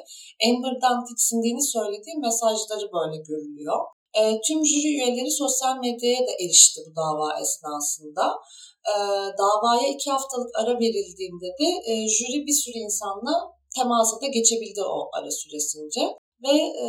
Amber'dan 0.48 1.06
tiksindiğini 1.06 1.64
söylediği 1.76 2.16
mesajları 2.18 2.88
böyle 2.98 3.18
görülüyor. 3.30 3.80
E, 4.20 4.42
tüm 4.42 4.66
jüri 4.66 4.88
üyeleri 4.96 5.32
sosyal 5.32 5.76
medyaya 5.78 6.22
da 6.28 6.32
erişti 6.44 6.82
bu 6.88 6.96
dava 6.96 7.40
esnasında. 7.42 8.26
E, 8.92 8.96
davaya 9.44 9.88
iki 9.96 10.12
haftalık 10.12 10.52
ara 10.60 10.74
verildiğinde 10.80 11.50
de 11.62 11.70
e, 11.92 12.08
jüri 12.10 12.48
bir 12.48 12.58
sürü 12.64 12.78
insanla 12.78 13.54
temasa 13.76 14.22
da 14.22 14.28
geçebildi 14.28 14.82
o 14.98 15.10
ara 15.18 15.32
süresince 15.32 16.02
ve 16.44 16.56
e, 16.86 16.88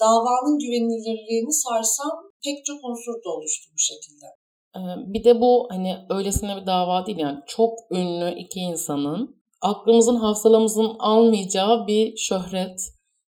davanın 0.00 0.58
güvenilirliğini 0.58 1.52
sarsan 1.52 2.12
pek 2.44 2.64
çok 2.64 2.78
unsur 2.84 3.24
da 3.24 3.30
oluştu 3.36 3.66
bu 3.74 3.78
şekilde. 3.78 4.26
Bir 5.12 5.24
de 5.24 5.40
bu 5.40 5.66
hani 5.70 5.96
öylesine 6.10 6.56
bir 6.56 6.66
dava 6.66 7.06
değil 7.06 7.18
yani 7.18 7.38
çok 7.46 7.78
ünlü 7.90 8.38
iki 8.38 8.60
insanın 8.60 9.36
aklımızın 9.60 10.16
hafsalamızın 10.16 10.96
almayacağı 10.98 11.86
bir 11.86 12.16
şöhret. 12.16 12.80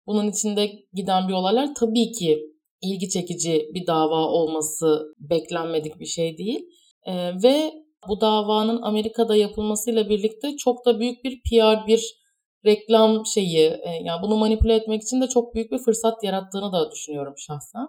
Bunun 0.07 0.31
içinde 0.31 0.71
giden 0.93 1.27
bir 1.27 1.33
olaylar 1.33 1.75
tabii 1.75 2.11
ki 2.11 2.39
ilgi 2.81 3.09
çekici 3.09 3.69
bir 3.73 3.87
dava 3.87 4.27
olması 4.27 5.15
beklenmedik 5.19 5.99
bir 5.99 6.05
şey 6.05 6.37
değil. 6.37 6.65
Ee, 7.05 7.13
ve 7.43 7.73
bu 8.09 8.21
davanın 8.21 8.81
Amerika'da 8.81 9.35
yapılmasıyla 9.35 10.09
birlikte 10.09 10.57
çok 10.57 10.85
da 10.85 10.99
büyük 10.99 11.23
bir 11.23 11.41
PR, 11.41 11.87
bir 11.87 12.20
reklam 12.65 13.25
şeyi 13.25 13.67
e, 13.67 13.89
yani 14.03 14.21
bunu 14.21 14.37
manipüle 14.37 14.75
etmek 14.75 15.01
için 15.01 15.21
de 15.21 15.27
çok 15.27 15.55
büyük 15.55 15.71
bir 15.71 15.77
fırsat 15.77 16.23
yarattığını 16.23 16.71
da 16.71 16.91
düşünüyorum 16.91 17.33
şahsen. 17.37 17.87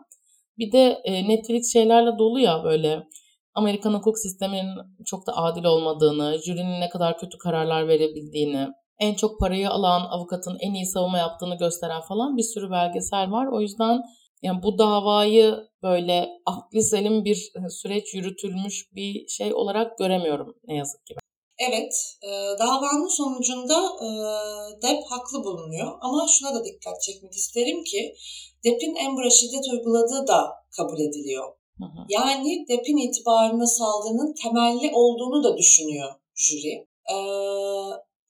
Bir 0.58 0.72
de 0.72 1.00
e, 1.04 1.28
Netflix 1.28 1.72
şeylerle 1.72 2.18
dolu 2.18 2.40
ya 2.40 2.64
böyle 2.64 3.02
Amerikan 3.54 3.94
hukuk 3.94 4.18
sisteminin 4.18 4.78
çok 5.06 5.26
da 5.26 5.36
adil 5.36 5.64
olmadığını, 5.64 6.38
jürinin 6.44 6.80
ne 6.80 6.88
kadar 6.88 7.18
kötü 7.18 7.38
kararlar 7.38 7.88
verebildiğini, 7.88 8.68
en 8.98 9.14
çok 9.14 9.40
parayı 9.40 9.70
alan 9.70 10.00
avukatın 10.10 10.56
en 10.60 10.74
iyi 10.74 10.86
savunma 10.86 11.18
yaptığını 11.18 11.58
gösteren 11.58 12.00
falan 12.00 12.36
bir 12.36 12.42
sürü 12.42 12.70
belgesel 12.70 13.30
var. 13.30 13.46
O 13.46 13.60
yüzden 13.60 14.02
yani 14.42 14.62
bu 14.62 14.78
davayı 14.78 15.56
böyle 15.82 16.28
akli 16.46 16.82
selim 16.82 17.24
bir 17.24 17.36
e, 17.36 17.70
süreç 17.70 18.14
yürütülmüş 18.14 18.94
bir 18.94 19.28
şey 19.28 19.54
olarak 19.54 19.98
göremiyorum 19.98 20.54
ne 20.64 20.76
yazık 20.76 21.06
ki. 21.06 21.14
Evet, 21.68 21.94
e, 22.22 22.28
davanın 22.58 23.08
sonucunda 23.08 23.78
e, 24.06 24.08
Depp 24.82 25.02
haklı 25.10 25.44
bulunuyor 25.44 25.92
ama 26.00 26.26
şuna 26.28 26.54
da 26.54 26.64
dikkat 26.64 27.02
çekmek 27.02 27.32
isterim 27.32 27.84
ki 27.84 28.14
Depp'in 28.64 28.94
Amber'a 29.06 29.30
şiddet 29.30 29.64
uyguladığı 29.72 30.26
da 30.26 30.40
kabul 30.76 31.00
ediliyor. 31.00 31.46
Yani 32.08 32.64
Depp'in 32.68 32.96
itibarına 32.96 33.66
saldırının 33.66 34.34
temelli 34.42 34.90
olduğunu 34.94 35.44
da 35.44 35.56
düşünüyor 35.56 36.10
jüri. 36.34 36.74
Ee, 37.12 37.16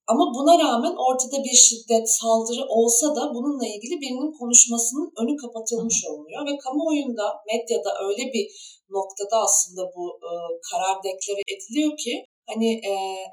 ama 0.06 0.24
buna 0.36 0.58
rağmen 0.58 0.94
ortada 1.08 1.44
bir 1.44 1.56
şiddet, 1.66 2.06
saldırı 2.20 2.64
olsa 2.68 3.16
da 3.16 3.34
bununla 3.34 3.66
ilgili 3.66 4.00
birinin 4.00 4.32
konuşmasının 4.38 5.12
önü 5.20 5.36
kapatılmış 5.36 6.04
oluyor. 6.06 6.46
Ve 6.46 6.58
kamuoyunda, 6.58 7.26
medyada 7.48 7.90
öyle 8.06 8.24
bir 8.32 8.44
noktada 8.90 9.36
aslında 9.46 9.82
bu 9.96 10.04
e, 10.28 10.30
karar 10.70 10.96
deklare 11.04 11.42
ediliyor 11.54 11.96
ki 11.96 12.14
hani 12.52 12.70
e, 12.90 12.92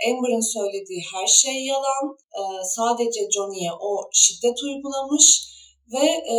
Amber'ın 0.10 0.54
söylediği 0.56 1.02
her 1.14 1.28
şey 1.28 1.66
yalan, 1.66 2.18
e, 2.40 2.42
sadece 2.76 3.32
Johnny'ye 3.32 3.72
o 3.82 4.10
şiddet 4.14 4.64
uygulamış 4.64 5.50
ve 5.94 6.06
e, 6.34 6.36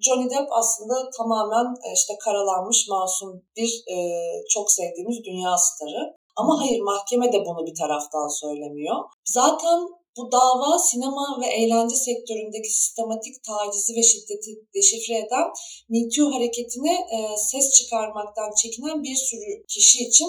Johnny 0.00 0.30
Depp 0.30 0.48
aslında 0.50 1.10
tamamen 1.18 1.66
e, 1.86 1.88
işte 1.94 2.14
karalanmış 2.24 2.88
masum 2.88 3.42
bir 3.56 3.84
e, 3.94 3.96
çok 4.50 4.70
sevdiğimiz 4.72 5.24
dünya 5.24 5.58
starı. 5.58 6.20
Ama 6.36 6.60
hayır 6.60 6.80
mahkeme 6.80 7.32
de 7.32 7.38
bunu 7.46 7.66
bir 7.66 7.74
taraftan 7.74 8.28
söylemiyor. 8.28 8.96
Zaten 9.24 9.78
bu 10.16 10.32
dava 10.32 10.78
sinema 10.78 11.40
ve 11.40 11.46
eğlence 11.46 11.96
sektöründeki 11.96 12.70
sistematik 12.70 13.34
tacizi 13.44 13.96
ve 13.96 14.02
şiddeti 14.02 14.50
deşifre 14.74 15.18
eden 15.18 15.46
Me 15.88 16.00
hareketine 16.34 16.92
e, 16.92 17.36
ses 17.36 17.72
çıkarmaktan 17.74 18.50
çekinen 18.62 19.02
bir 19.02 19.14
sürü 19.14 19.66
kişi 19.68 19.98
için 20.04 20.28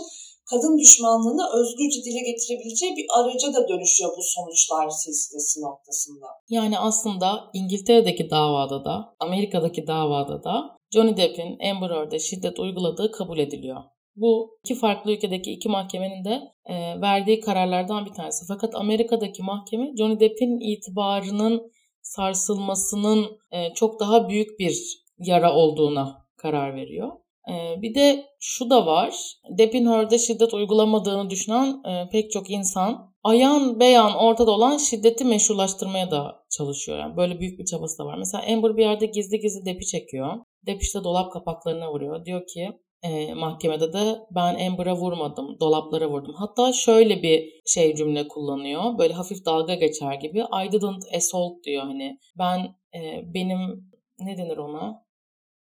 kadın 0.51 0.77
düşmanlığını 0.77 1.45
özgürce 1.59 1.99
dile 2.05 2.21
getirebileceği 2.31 2.91
bir 2.97 3.05
araca 3.17 3.53
da 3.53 3.67
dönüşüyor 3.69 4.11
bu 4.17 4.21
sonuçlar 4.35 4.89
silsilesi 4.89 5.61
noktasında. 5.61 6.27
Yani 6.49 6.79
aslında 6.79 7.49
İngiltere'deki 7.53 8.29
davada 8.29 8.85
da, 8.85 9.15
Amerika'daki 9.19 9.87
davada 9.87 10.43
da 10.43 10.77
Johnny 10.93 11.17
Depp'in 11.17 11.59
Amber 11.69 11.89
Heard'e 11.89 12.19
şiddet 12.19 12.59
uyguladığı 12.59 13.11
kabul 13.11 13.39
ediliyor. 13.39 13.81
Bu 14.15 14.59
iki 14.63 14.75
farklı 14.75 15.11
ülkedeki 15.11 15.51
iki 15.51 15.69
mahkemenin 15.69 16.25
de 16.25 16.41
e, 16.65 17.01
verdiği 17.01 17.39
kararlardan 17.39 18.05
bir 18.05 18.11
tanesi. 18.11 18.45
Fakat 18.47 18.75
Amerika'daki 18.75 19.43
mahkeme 19.43 19.91
Johnny 19.97 20.19
Depp'in 20.19 20.59
itibarının 20.59 21.71
sarsılmasının 22.01 23.39
e, 23.51 23.73
çok 23.73 23.99
daha 23.99 24.29
büyük 24.29 24.59
bir 24.59 25.03
yara 25.17 25.53
olduğuna 25.55 26.25
karar 26.37 26.75
veriyor. 26.75 27.11
E, 27.49 27.82
bir 27.82 27.95
de 27.95 28.25
şu 28.39 28.69
da 28.69 28.86
var. 28.86 29.15
Depp'in 29.58 29.86
Heard'e 29.86 30.17
şiddet 30.17 30.54
uygulamadığını 30.54 31.30
düşünen 31.30 31.84
e, 31.86 32.10
pek 32.10 32.32
çok 32.32 32.49
insan 32.49 33.13
ayan 33.23 33.80
beyan 33.80 34.15
ortada 34.15 34.51
olan 34.51 34.77
şiddeti 34.77 35.25
meşrulaştırmaya 35.25 36.12
da 36.12 36.43
çalışıyor. 36.49 36.99
Yani 36.99 37.17
böyle 37.17 37.39
büyük 37.39 37.60
bir 37.60 37.65
çabası 37.65 37.99
da 37.99 38.06
var. 38.06 38.17
Mesela 38.17 38.43
Amber 38.54 38.77
bir 38.77 38.84
yerde 38.84 39.06
gizli 39.06 39.39
gizli 39.39 39.65
Depp'i 39.65 39.86
çekiyor. 39.86 40.34
Depp 40.65 40.82
işte 40.82 41.04
dolap 41.04 41.34
kapaklarına 41.34 41.91
vuruyor. 41.91 42.25
Diyor 42.25 42.47
ki 42.47 42.69
e, 43.04 43.34
mahkemede 43.34 43.93
de 43.93 44.19
ben 44.36 44.67
Amber'a 44.67 44.95
vurmadım, 44.95 45.60
dolaplara 45.60 46.10
vurdum. 46.10 46.36
Hatta 46.38 46.73
şöyle 46.73 47.23
bir 47.23 47.62
şey 47.65 47.95
cümle 47.95 48.27
kullanıyor. 48.27 48.97
Böyle 48.97 49.13
hafif 49.13 49.45
dalga 49.45 49.75
geçer 49.75 50.13
gibi. 50.13 50.39
I 50.39 50.71
didn't 50.71 51.15
assault 51.15 51.63
diyor 51.63 51.84
hani. 51.84 52.19
Ben 52.38 52.75
e, 52.95 53.34
benim 53.34 53.91
ne 54.19 54.38
denir 54.38 54.58
ona? 54.58 55.04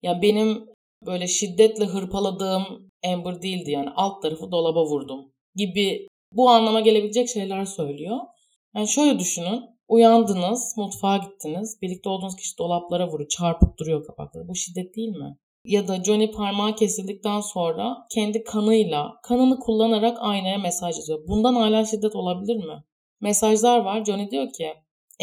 Ya 0.02 0.22
benim 0.22 0.68
böyle 1.06 1.26
şiddetle 1.26 1.84
hırpaladığım 1.84 2.90
Amber 3.06 3.42
değildi 3.42 3.70
yani 3.70 3.90
alt 3.96 4.22
tarafı 4.22 4.50
dolaba 4.50 4.84
vurdum 4.84 5.32
gibi 5.54 6.08
bu 6.32 6.50
anlama 6.50 6.80
gelebilecek 6.80 7.28
şeyler 7.28 7.64
söylüyor. 7.64 8.16
Yani 8.76 8.88
şöyle 8.88 9.18
düşünün. 9.18 9.62
Uyandınız, 9.88 10.74
mutfağa 10.76 11.16
gittiniz. 11.16 11.82
Birlikte 11.82 12.08
olduğunuz 12.08 12.36
kişi 12.36 12.58
dolaplara 12.58 13.08
vuruyor, 13.08 13.28
çarpıp 13.28 13.78
duruyor 13.78 14.06
kapakları. 14.06 14.48
Bu 14.48 14.54
şiddet 14.54 14.96
değil 14.96 15.08
mi? 15.08 15.36
ya 15.68 15.88
da 15.88 16.04
Johnny 16.04 16.30
parmağı 16.30 16.74
kesildikten 16.74 17.40
sonra 17.40 18.06
kendi 18.10 18.44
kanıyla, 18.44 19.20
kanını 19.22 19.58
kullanarak 19.58 20.18
aynaya 20.20 20.58
mesaj 20.58 20.96
yazıyor. 20.96 21.28
Bundan 21.28 21.54
hala 21.54 21.84
şiddet 21.84 22.16
olabilir 22.16 22.56
mi? 22.56 22.84
Mesajlar 23.20 23.80
var. 23.80 24.04
Johnny 24.04 24.30
diyor 24.30 24.52
ki 24.52 24.74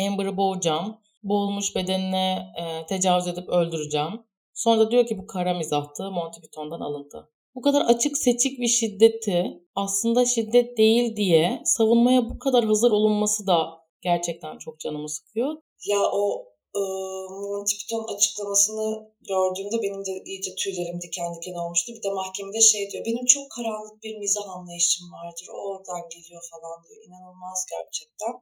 Amber'ı 0.08 0.38
boğacağım. 0.38 0.98
Boğulmuş 1.24 1.76
bedenine 1.76 2.54
e, 2.58 2.86
tecavüz 2.86 3.28
edip 3.28 3.50
öldüreceğim. 3.50 4.22
Sonra 4.56 4.80
da 4.80 4.92
diyor 4.92 5.06
ki 5.06 5.18
bu 5.18 5.28
kara 5.28 5.54
mizahtı 5.54 6.12
Monty 6.12 6.40
Python'dan 6.40 6.80
alıntı. 6.80 7.30
Bu 7.56 7.62
kadar 7.62 7.82
açık 7.82 8.18
seçik 8.18 8.60
bir 8.60 8.68
şiddeti 8.68 9.64
aslında 9.76 10.26
şiddet 10.26 10.78
değil 10.78 11.16
diye 11.16 11.62
savunmaya 11.66 12.30
bu 12.30 12.40
kadar 12.40 12.66
hazır 12.66 12.92
olunması 12.92 13.48
da 13.48 13.58
gerçekten 14.02 14.58
çok 14.58 14.80
canımı 14.80 15.10
sıkıyor. 15.10 15.56
Ya 15.86 16.00
o 16.14 16.46
e, 16.76 16.82
Monty 17.30 17.76
Python 17.80 18.16
açıklamasını 18.16 19.12
gördüğümde 19.32 19.78
benim 19.84 20.06
de 20.06 20.24
iyice 20.26 20.56
tüylerim 20.56 21.02
diken 21.02 21.36
diken 21.36 21.54
olmuştu. 21.54 21.94
Bir 21.96 22.04
de 22.04 22.10
mahkemede 22.10 22.62
şey 22.62 22.92
diyor, 22.92 23.06
benim 23.06 23.26
çok 23.26 23.52
karanlık 23.52 24.04
bir 24.04 24.18
mizah 24.18 24.50
anlayışım 24.56 25.06
vardır, 25.14 25.48
o 25.56 25.58
oradan 25.70 26.10
geliyor 26.14 26.44
falan 26.52 26.78
diyor. 26.84 27.00
İnanılmaz 27.08 27.66
gerçekten. 27.74 28.34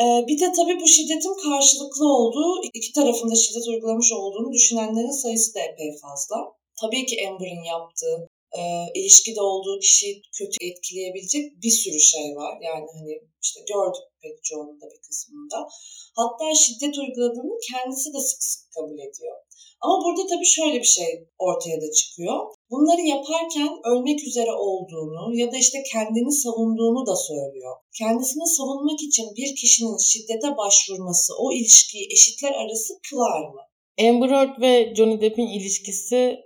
Ee, 0.00 0.26
bir 0.28 0.40
de 0.40 0.52
tabii 0.56 0.80
bu 0.80 0.86
şiddetin 0.86 1.50
karşılıklı 1.50 2.06
olduğu, 2.16 2.60
iki 2.74 2.92
tarafında 2.92 3.34
şiddet 3.34 3.68
uygulamış 3.68 4.12
olduğunu 4.12 4.52
düşünenlerin 4.52 5.22
sayısı 5.22 5.54
da 5.54 5.60
epey 5.60 5.90
fazla. 6.02 6.36
Tabii 6.80 7.06
ki 7.06 7.28
Amber'ın 7.28 7.64
yaptığı, 7.74 8.28
e, 8.58 8.60
ilişkide 8.94 9.40
olduğu 9.40 9.80
kişiyi 9.80 10.22
kötü 10.38 10.56
etkileyebilecek 10.60 11.62
bir 11.62 11.70
sürü 11.70 12.00
şey 12.00 12.36
var. 12.36 12.58
Yani 12.62 12.86
hani 12.94 13.12
işte 13.42 13.60
gördük 13.72 14.06
pek 14.22 14.44
çoğunun 14.44 14.80
da 14.80 14.86
bir 14.92 15.00
kısmında. 15.08 15.68
Hatta 16.16 16.54
şiddet 16.54 16.98
uyguladığını 16.98 17.54
kendisi 17.70 18.12
de 18.14 18.20
sık 18.20 18.42
sık 18.42 18.72
kabul 18.72 18.98
ediyor. 18.98 19.36
Ama 19.80 20.04
burada 20.04 20.26
tabii 20.26 20.46
şöyle 20.46 20.78
bir 20.78 20.92
şey 20.98 21.28
ortaya 21.38 21.80
da 21.82 21.92
çıkıyor. 21.92 22.54
Bunları 22.70 23.00
yaparken 23.00 23.68
ölmek 23.84 24.26
üzere 24.26 24.52
olduğunu 24.52 25.36
ya 25.40 25.52
da 25.52 25.56
işte 25.56 25.78
kendini 25.92 26.32
savunduğunu 26.32 27.06
da 27.06 27.16
söylüyor. 27.16 27.76
Kendisini 27.98 28.46
savunmak 28.46 29.00
için 29.02 29.26
bir 29.36 29.56
kişinin 29.56 29.98
şiddete 29.98 30.56
başvurması 30.56 31.32
o 31.38 31.52
ilişkiyi 31.52 32.06
eşitler 32.12 32.52
arası 32.52 32.94
kılar 33.10 33.40
mı? 33.40 33.60
Amber 34.08 34.28
Heard 34.28 34.60
ve 34.60 34.94
Johnny 34.96 35.20
Depp'in 35.20 35.46
ilişkisi 35.46 36.36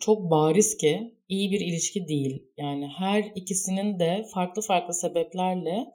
çok 0.00 0.30
bariz 0.30 0.76
ki 0.76 1.14
iyi 1.28 1.50
bir 1.50 1.60
ilişki 1.60 2.08
değil. 2.08 2.42
Yani 2.56 2.88
her 2.98 3.32
ikisinin 3.34 3.98
de 3.98 4.26
farklı 4.34 4.62
farklı 4.62 4.94
sebeplerle 4.94 5.86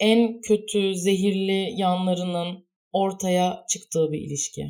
en 0.00 0.40
kötü, 0.40 0.96
zehirli 0.96 1.80
yanlarının 1.80 2.66
ortaya 2.92 3.64
çıktığı 3.68 4.12
bir 4.12 4.18
ilişki. 4.18 4.66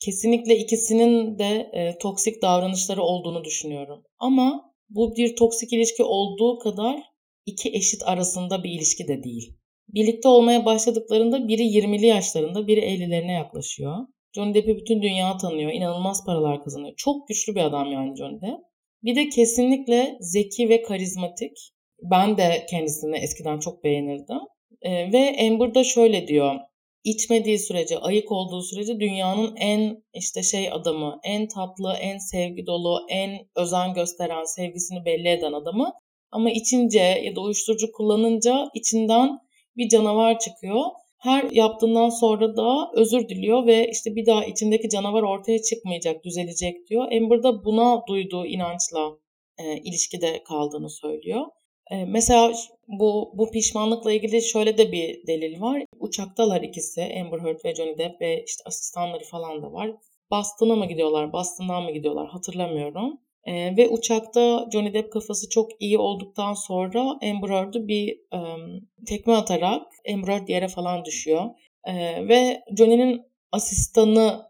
Kesinlikle 0.00 0.56
ikisinin 0.56 1.38
de 1.38 1.70
e, 1.72 1.98
toksik 1.98 2.42
davranışları 2.42 3.02
olduğunu 3.02 3.44
düşünüyorum. 3.44 4.02
Ama 4.18 4.74
bu 4.90 5.16
bir 5.16 5.36
toksik 5.36 5.72
ilişki 5.72 6.02
olduğu 6.02 6.58
kadar 6.58 7.02
iki 7.46 7.68
eşit 7.68 8.02
arasında 8.04 8.64
bir 8.64 8.70
ilişki 8.70 9.08
de 9.08 9.22
değil. 9.22 9.56
Birlikte 9.88 10.28
olmaya 10.28 10.64
başladıklarında 10.64 11.48
biri 11.48 11.62
20'li 11.62 12.06
yaşlarında, 12.06 12.66
biri 12.66 12.80
50'lerine 12.80 13.32
yaklaşıyor. 13.32 13.96
Johnny 14.34 14.54
Depp'i 14.54 14.76
bütün 14.76 15.02
dünya 15.02 15.36
tanıyor. 15.36 15.72
İnanılmaz 15.72 16.24
paralar 16.26 16.64
kazanıyor. 16.64 16.94
Çok 16.96 17.28
güçlü 17.28 17.54
bir 17.54 17.60
adam 17.60 17.92
yani 17.92 18.16
Johnny 18.16 18.40
Depp. 18.40 18.60
Bir 19.02 19.16
de 19.16 19.28
kesinlikle 19.28 20.16
zeki 20.20 20.68
ve 20.68 20.82
karizmatik. 20.82 21.52
Ben 22.02 22.38
de 22.38 22.66
kendisini 22.70 23.16
eskiden 23.16 23.58
çok 23.58 23.84
beğenirdim. 23.84 24.38
Ee, 24.82 25.12
ve 25.12 25.36
Amber 25.40 25.74
da 25.74 25.84
şöyle 25.84 26.28
diyor. 26.28 26.54
İçmediği 27.04 27.58
sürece, 27.58 27.98
ayık 27.98 28.32
olduğu 28.32 28.62
sürece 28.62 29.00
dünyanın 29.00 29.56
en 29.56 30.02
işte 30.14 30.42
şey 30.42 30.72
adamı, 30.72 31.20
en 31.24 31.48
tatlı, 31.48 31.92
en 31.92 32.18
sevgi 32.18 32.66
dolu, 32.66 33.06
en 33.08 33.48
özen 33.56 33.94
gösteren, 33.94 34.44
sevgisini 34.44 35.04
belli 35.04 35.28
eden 35.28 35.52
adamı. 35.52 35.92
Ama 36.30 36.50
içince 36.50 37.00
ya 37.00 37.36
da 37.36 37.40
uyuşturucu 37.40 37.92
kullanınca 37.92 38.70
içinden 38.74 39.38
bir 39.76 39.88
canavar 39.88 40.38
çıkıyor 40.38 40.84
her 41.20 41.50
yaptığından 41.50 42.08
sonra 42.08 42.56
da 42.56 42.90
özür 42.94 43.28
diliyor 43.28 43.66
ve 43.66 43.90
işte 43.90 44.16
bir 44.16 44.26
daha 44.26 44.44
içindeki 44.44 44.88
canavar 44.88 45.22
ortaya 45.22 45.62
çıkmayacak, 45.62 46.24
düzelecek 46.24 46.86
diyor. 46.86 47.12
Amber 47.12 47.42
da 47.42 47.64
buna 47.64 48.06
duyduğu 48.08 48.46
inançla 48.46 49.18
e, 49.58 49.76
ilişkide 49.76 50.42
kaldığını 50.44 50.90
söylüyor. 50.90 51.46
E, 51.90 52.04
mesela 52.04 52.52
bu 52.98 53.32
bu 53.34 53.50
pişmanlıkla 53.50 54.12
ilgili 54.12 54.42
şöyle 54.42 54.78
de 54.78 54.92
bir 54.92 55.26
delil 55.26 55.60
var. 55.60 55.82
Uçaktalar 55.98 56.62
ikisi 56.62 57.02
Amber 57.02 57.38
Heard 57.38 57.64
ve 57.64 57.74
Johnny 57.74 57.98
Depp 57.98 58.20
ve 58.20 58.44
işte 58.46 58.62
asistanları 58.66 59.24
falan 59.24 59.62
da 59.62 59.72
var. 59.72 59.90
Boston'a 60.30 60.76
mı 60.76 60.86
gidiyorlar, 60.86 61.32
Boston'dan 61.32 61.82
mı 61.82 61.92
gidiyorlar 61.92 62.28
hatırlamıyorum. 62.28 63.20
E, 63.44 63.76
ve 63.76 63.88
uçakta 63.88 64.68
Johnny 64.72 64.94
Depp 64.94 65.12
kafası 65.12 65.48
çok 65.48 65.82
iyi 65.82 65.98
olduktan 65.98 66.54
sonra 66.54 67.00
Amber 67.00 67.48
Heard'ı 67.48 67.88
bir 67.88 68.08
e, 68.10 68.38
tekme 69.06 69.32
atarak 69.34 69.86
Amber 70.14 70.28
Heard 70.28 70.48
yere 70.48 70.68
falan 70.68 71.04
düşüyor. 71.04 71.44
E, 71.84 71.94
ve 72.28 72.64
Johnny'nin 72.78 73.22
asistanı 73.52 74.49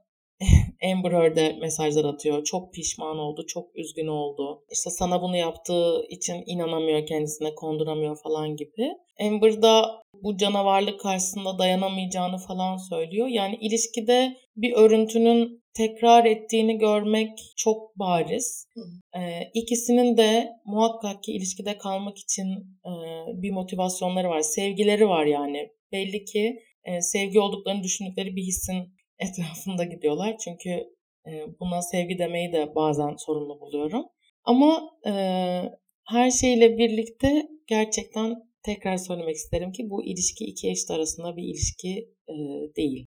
Amber 0.92 1.12
Heard'e 1.12 1.52
mesajlar 1.52 2.04
atıyor. 2.04 2.44
Çok 2.44 2.74
pişman 2.74 3.18
oldu, 3.18 3.46
çok 3.46 3.76
üzgün 3.76 4.06
oldu. 4.06 4.64
İşte 4.72 4.90
sana 4.90 5.22
bunu 5.22 5.36
yaptığı 5.36 6.06
için 6.08 6.42
inanamıyor 6.46 7.06
kendisine, 7.06 7.54
konduramıyor 7.54 8.16
falan 8.22 8.56
gibi. 8.56 8.92
Amber 9.20 9.62
da 9.62 10.02
bu 10.22 10.36
canavarlık 10.36 11.00
karşısında 11.00 11.58
dayanamayacağını 11.58 12.38
falan 12.38 12.76
söylüyor. 12.76 13.26
Yani 13.26 13.58
ilişkide 13.60 14.36
bir 14.56 14.72
örüntünün 14.72 15.62
tekrar 15.74 16.24
ettiğini 16.24 16.78
görmek 16.78 17.38
çok 17.56 17.98
bariz. 17.98 18.66
Ee, 19.16 19.50
ikisinin 19.54 20.16
de 20.16 20.50
muhakkak 20.64 21.22
ki 21.22 21.32
ilişkide 21.32 21.78
kalmak 21.78 22.18
için 22.18 22.48
e, 22.84 22.92
bir 23.42 23.50
motivasyonları 23.50 24.28
var. 24.28 24.40
Sevgileri 24.40 25.08
var 25.08 25.26
yani. 25.26 25.68
Belli 25.92 26.24
ki 26.24 26.62
e, 26.84 27.00
sevgi 27.00 27.40
olduklarını 27.40 27.82
düşündükleri 27.82 28.36
bir 28.36 28.42
hissin 28.42 28.94
etrafında 29.20 29.84
gidiyorlar. 29.84 30.36
Çünkü 30.44 30.70
e, 31.26 31.30
buna 31.60 31.82
sevgi 31.82 32.18
demeyi 32.18 32.52
de 32.52 32.74
bazen 32.74 33.16
sorumlu 33.16 33.60
buluyorum. 33.60 34.04
Ama 34.44 34.90
e, 35.06 35.12
her 36.08 36.30
şeyle 36.30 36.78
birlikte 36.78 37.48
gerçekten 37.66 38.50
tekrar 38.62 38.96
söylemek 38.96 39.36
isterim 39.36 39.72
ki 39.72 39.90
bu 39.90 40.04
ilişki 40.04 40.44
iki 40.44 40.70
eşit 40.70 40.90
arasında 40.90 41.36
bir 41.36 41.42
ilişki 41.42 42.08
e, 42.28 42.34
değil. 42.76 43.06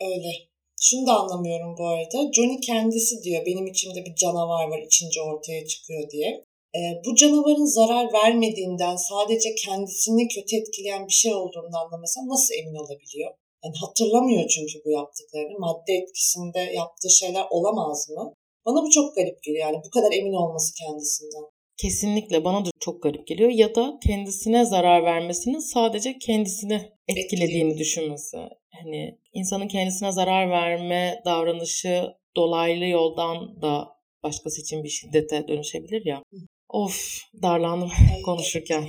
Öyle. 0.00 0.32
Şunu 0.80 1.06
da 1.06 1.12
anlamıyorum 1.20 1.74
bu 1.78 1.86
arada. 1.86 2.32
Johnny 2.32 2.60
kendisi 2.60 3.22
diyor 3.22 3.46
benim 3.46 3.66
içimde 3.66 4.04
bir 4.06 4.14
canavar 4.14 4.68
var 4.68 4.82
içince 4.86 5.20
ortaya 5.22 5.66
çıkıyor 5.66 6.10
diye. 6.10 6.44
E, 6.74 6.80
bu 7.04 7.14
canavarın 7.14 7.74
zarar 7.78 8.12
vermediğinden 8.12 8.96
sadece 8.96 9.54
kendisini 9.64 10.28
kötü 10.28 10.56
etkileyen 10.56 11.06
bir 11.06 11.12
şey 11.12 11.34
olduğundan 11.34 11.92
da 11.92 11.96
mesela 12.00 12.26
nasıl 12.26 12.54
emin 12.54 12.74
olabiliyor? 12.74 13.30
Yani 13.64 13.74
hatırlamıyor 13.80 14.48
çünkü 14.48 14.84
bu 14.84 14.90
yaptıklarını. 14.90 15.58
Madde 15.58 15.92
etkisinde 15.92 16.58
yaptığı 16.58 17.10
şeyler 17.10 17.44
olamaz 17.50 18.10
mı? 18.10 18.34
Bana 18.66 18.82
bu 18.82 18.90
çok 18.90 19.16
garip 19.16 19.42
geliyor 19.42 19.66
yani 19.66 19.82
bu 19.86 19.90
kadar 19.90 20.12
emin 20.12 20.32
olması 20.32 20.74
kendisinden. 20.74 21.44
Kesinlikle 21.76 22.44
bana 22.44 22.64
da 22.64 22.70
çok 22.80 23.02
garip 23.02 23.26
geliyor 23.26 23.50
ya 23.50 23.74
da 23.74 23.98
kendisine 24.06 24.64
zarar 24.64 25.04
vermesinin 25.04 25.58
sadece 25.58 26.18
kendisini 26.18 26.92
etkilediğini 27.08 27.78
düşünmesi. 27.78 28.36
Hani 28.82 29.18
insanın 29.32 29.68
kendisine 29.68 30.12
zarar 30.12 30.50
verme 30.50 31.22
davranışı 31.24 32.06
dolaylı 32.36 32.86
yoldan 32.86 33.62
da 33.62 33.88
başkası 34.22 34.60
için 34.60 34.84
bir 34.84 34.88
şiddete 34.88 35.48
dönüşebilir 35.48 36.06
ya. 36.06 36.22
Of 36.68 37.18
darlandım 37.42 37.90
konuşurken. 38.24 38.84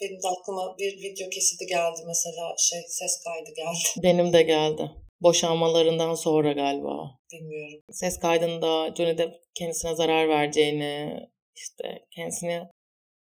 Benim 0.00 0.22
de 0.22 0.28
aklıma 0.28 0.78
bir 0.78 0.92
video 1.02 1.30
kesidi 1.30 1.66
geldi 1.66 2.00
mesela 2.06 2.54
şey 2.58 2.80
ses 2.88 3.22
kaydı 3.24 3.50
geldi. 3.56 4.02
Benim 4.02 4.32
de 4.32 4.42
geldi. 4.42 4.90
Boşanmalarından 5.20 6.14
sonra 6.14 6.52
galiba. 6.52 7.10
Bilmiyorum. 7.32 7.80
Ses 7.90 8.18
kaydında 8.18 8.94
Johnny 8.96 9.18
Depp 9.18 9.34
kendisine 9.54 9.94
zarar 9.94 10.28
vereceğini, 10.28 11.20
işte 11.56 12.06
kendisini 12.10 12.62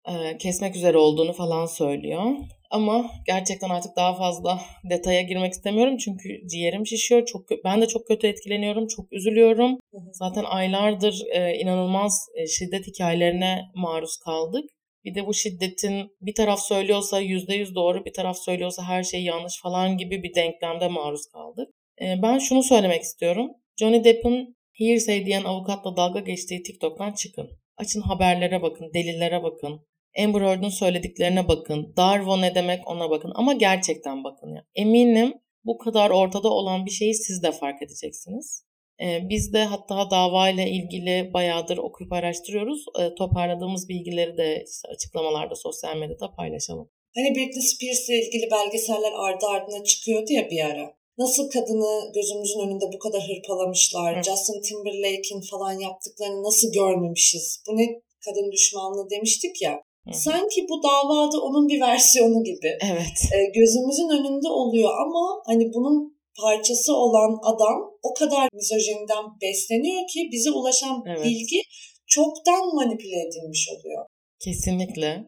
e, 0.08 0.38
kesmek 0.38 0.76
üzere 0.76 0.98
olduğunu 0.98 1.34
falan 1.34 1.66
söylüyor. 1.66 2.24
Ama 2.72 3.12
gerçekten 3.26 3.70
artık 3.70 3.96
daha 3.96 4.16
fazla 4.16 4.62
detaya 4.90 5.22
girmek 5.22 5.54
istemiyorum 5.54 5.98
çünkü 5.98 6.48
ciğerim 6.48 6.88
şişiyor. 6.88 7.26
Çok 7.26 7.46
ben 7.66 7.82
de 7.82 7.88
çok 7.88 8.08
kötü 8.08 8.28
etkileniyorum, 8.28 8.88
çok 8.88 9.14
üzülüyorum. 9.14 9.78
Zaten 10.12 10.44
aylardır 10.44 11.24
e, 11.32 11.56
inanılmaz 11.56 12.28
e, 12.36 12.48
şiddet 12.48 12.88
hikayelerine 12.88 13.62
maruz 13.76 14.18
kaldık. 14.18 14.70
Bir 15.06 15.16
de 15.16 15.28
bu 15.28 15.34
şiddetin 15.34 16.12
bir 16.22 16.36
taraf 16.36 16.60
söylüyorsa 16.60 17.20
yüzde 17.20 17.56
yüz 17.56 17.76
doğru, 17.76 18.06
bir 18.06 18.14
taraf 18.14 18.38
söylüyorsa 18.38 18.84
her 18.84 19.04
şey 19.04 19.24
yanlış 19.24 19.62
falan 19.62 19.98
gibi 19.98 20.24
bir 20.24 20.36
denklemde 20.36 20.88
maruz 20.88 21.26
kaldık. 21.34 21.70
Ee, 22.02 22.16
ben 22.22 22.38
şunu 22.38 22.64
söylemek 22.64 23.02
istiyorum. 23.02 23.52
Johnny 23.80 24.04
Depp'in 24.04 24.58
hearsay 24.74 25.26
diyen 25.26 25.44
avukatla 25.44 25.98
dalga 25.98 26.20
geçtiği 26.20 26.64
TikTok'tan 26.64 27.12
çıkın. 27.14 27.50
Açın 27.78 28.02
haberlere 28.02 28.62
bakın, 28.62 28.92
delillere 28.94 29.44
bakın. 29.44 29.82
Amber 30.18 30.42
Heard'ın 30.42 30.70
söylediklerine 30.70 31.48
bakın. 31.48 31.94
Darvo 31.98 32.42
ne 32.42 32.56
demek 32.56 32.88
ona 32.88 33.10
bakın. 33.10 33.32
Ama 33.36 33.54
gerçekten 33.54 34.24
bakın 34.24 34.56
ya. 34.56 34.66
Eminim 34.76 35.34
bu 35.64 35.78
kadar 35.78 36.10
ortada 36.10 36.50
olan 36.50 36.86
bir 36.86 36.92
şeyi 36.92 37.14
siz 37.14 37.44
de 37.44 37.52
fark 37.52 37.82
edeceksiniz. 37.82 38.69
Ee, 39.02 39.30
biz 39.30 39.54
de 39.54 39.64
hatta 39.64 40.12
davayla 40.12 40.64
ilgili 40.64 41.34
bayağıdır 41.34 41.78
okuyup 41.78 42.14
araştırıyoruz. 42.14 42.86
Ee, 43.00 43.16
toparladığımız 43.16 43.90
bilgileri 43.90 44.38
de 44.38 44.64
işte 44.74 44.88
açıklamalarda, 44.88 45.56
sosyal 45.56 45.98
medyada 45.98 46.36
paylaşalım. 46.36 46.90
Hani 47.16 47.36
Britney 47.36 47.64
Spears 47.72 48.10
ile 48.10 48.28
ilgili 48.28 48.52
belgeseller 48.52 49.12
ardı 49.12 49.46
ardına 49.46 49.84
çıkıyordu 49.84 50.34
ya 50.34 50.50
bir 50.50 50.66
ara. 50.66 51.00
Nasıl 51.18 51.50
kadını 51.50 52.12
gözümüzün 52.16 52.60
önünde 52.60 52.86
bu 52.94 53.00
kadar 53.00 53.22
hırpalamışlar. 53.30 54.18
Hı. 54.18 54.24
Justin 54.24 54.62
Timberlake'in 54.62 55.42
falan 55.52 55.80
yaptıklarını 55.80 56.44
nasıl 56.44 56.68
görmemişiz. 56.74 57.64
Bu 57.68 57.78
ne 57.78 57.86
kadın 58.26 58.52
düşmanlığı 58.52 59.10
demiştik 59.10 59.62
ya. 59.62 59.74
Hı. 60.08 60.14
Sanki 60.14 60.66
bu 60.70 60.84
davada 60.84 61.38
onun 61.42 61.68
bir 61.68 61.82
versiyonu 61.82 62.44
gibi. 62.44 62.78
Evet. 62.92 63.20
E, 63.36 63.38
gözümüzün 63.60 64.10
önünde 64.10 64.50
oluyor 64.50 64.90
ama 65.06 65.42
hani 65.46 65.74
bunun 65.74 66.19
parçası 66.42 66.96
olan 66.96 67.40
adam 67.54 67.78
o 68.04 68.14
kadar 68.14 68.50
mizojeninden 68.54 69.26
besleniyor 69.42 70.02
ki 70.14 70.30
bize 70.32 70.52
ulaşan 70.52 71.04
evet. 71.08 71.26
bilgi 71.26 71.62
çoktan 72.08 72.76
manipüle 72.76 73.20
edilmiş 73.28 73.70
oluyor. 73.70 74.06
Kesinlikle. 74.40 75.24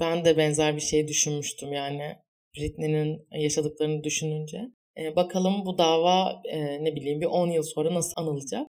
Ben 0.00 0.24
de 0.24 0.36
benzer 0.36 0.76
bir 0.76 0.80
şey 0.80 1.08
düşünmüştüm 1.08 1.72
yani. 1.72 2.16
Britney'nin 2.56 3.26
yaşadıklarını 3.32 4.04
düşününce. 4.04 4.58
Ee, 4.98 5.16
bakalım 5.16 5.66
bu 5.66 5.78
dava 5.78 6.42
e, 6.44 6.84
ne 6.84 6.96
bileyim 6.96 7.20
bir 7.20 7.26
10 7.26 7.50
yıl 7.50 7.62
sonra 7.62 7.94
nasıl 7.94 8.12
anılacak. 8.16 8.66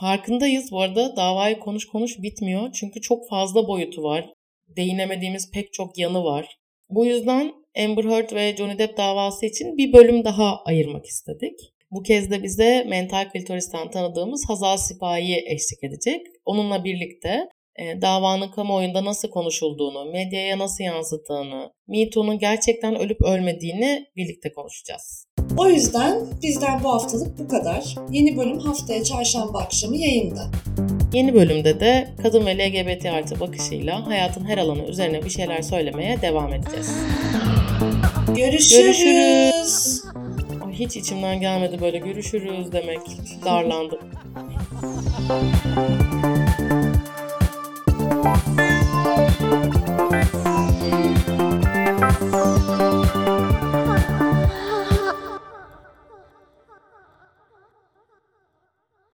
Farkındayız 0.00 0.72
bu 0.72 0.80
arada 0.80 1.16
davayı 1.16 1.58
konuş 1.58 1.86
konuş 1.86 2.22
bitmiyor. 2.22 2.72
Çünkü 2.72 3.00
çok 3.00 3.28
fazla 3.28 3.68
boyutu 3.68 4.02
var. 4.02 4.32
Değinemediğimiz 4.68 5.50
pek 5.50 5.72
çok 5.72 5.98
yanı 5.98 6.24
var. 6.24 6.58
Bu 6.90 7.06
yüzden 7.06 7.54
Amber 7.78 8.04
Heard 8.04 8.32
ve 8.32 8.56
Johnny 8.56 8.78
Depp 8.78 8.96
davası 8.96 9.46
için 9.46 9.76
bir 9.76 9.92
bölüm 9.92 10.24
daha 10.24 10.62
ayırmak 10.64 11.06
istedik. 11.06 11.60
Bu 11.90 12.02
kez 12.02 12.30
de 12.30 12.42
bize 12.42 12.84
mental 12.84 13.30
klitoris'ten 13.30 13.90
tanıdığımız 13.90 14.44
Hazal 14.48 14.76
Sipahi 14.76 15.36
eşlik 15.46 15.84
edecek. 15.84 16.26
Onunla 16.44 16.84
birlikte 16.84 17.48
e, 17.76 18.02
davanın 18.02 18.50
kamuoyunda 18.50 19.04
nasıl 19.04 19.30
konuşulduğunu, 19.30 20.04
medyaya 20.04 20.58
nasıl 20.58 20.84
yansıttığını, 20.84 21.72
Me 21.88 22.36
gerçekten 22.40 22.96
ölüp 22.96 23.22
ölmediğini 23.22 24.06
birlikte 24.16 24.52
konuşacağız. 24.52 25.27
O 25.56 25.68
yüzden 25.68 26.20
bizden 26.42 26.84
bu 26.84 26.92
haftalık 26.92 27.38
bu 27.38 27.48
kadar. 27.48 27.94
Yeni 28.10 28.36
bölüm 28.36 28.58
haftaya 28.58 29.04
çarşamba 29.04 29.58
akşamı 29.58 29.96
yayında. 29.96 30.46
Yeni 31.12 31.34
bölümde 31.34 31.80
de 31.80 32.08
kadın 32.22 32.46
ve 32.46 32.58
LGBT 32.58 33.06
artı 33.06 33.40
bakışıyla 33.40 34.06
hayatın 34.06 34.44
her 34.44 34.58
alanı 34.58 34.82
üzerine 34.82 35.24
bir 35.24 35.30
şeyler 35.30 35.62
söylemeye 35.62 36.20
devam 36.22 36.54
edeceğiz. 36.54 36.90
Görüşürüz. 38.36 38.82
görüşürüz. 38.82 40.02
Ay, 40.66 40.72
hiç 40.72 40.96
içimden 40.96 41.40
gelmedi 41.40 41.80
böyle 41.80 41.98
görüşürüz 41.98 42.72
demek. 42.72 43.00
Darlandım. 43.44 43.98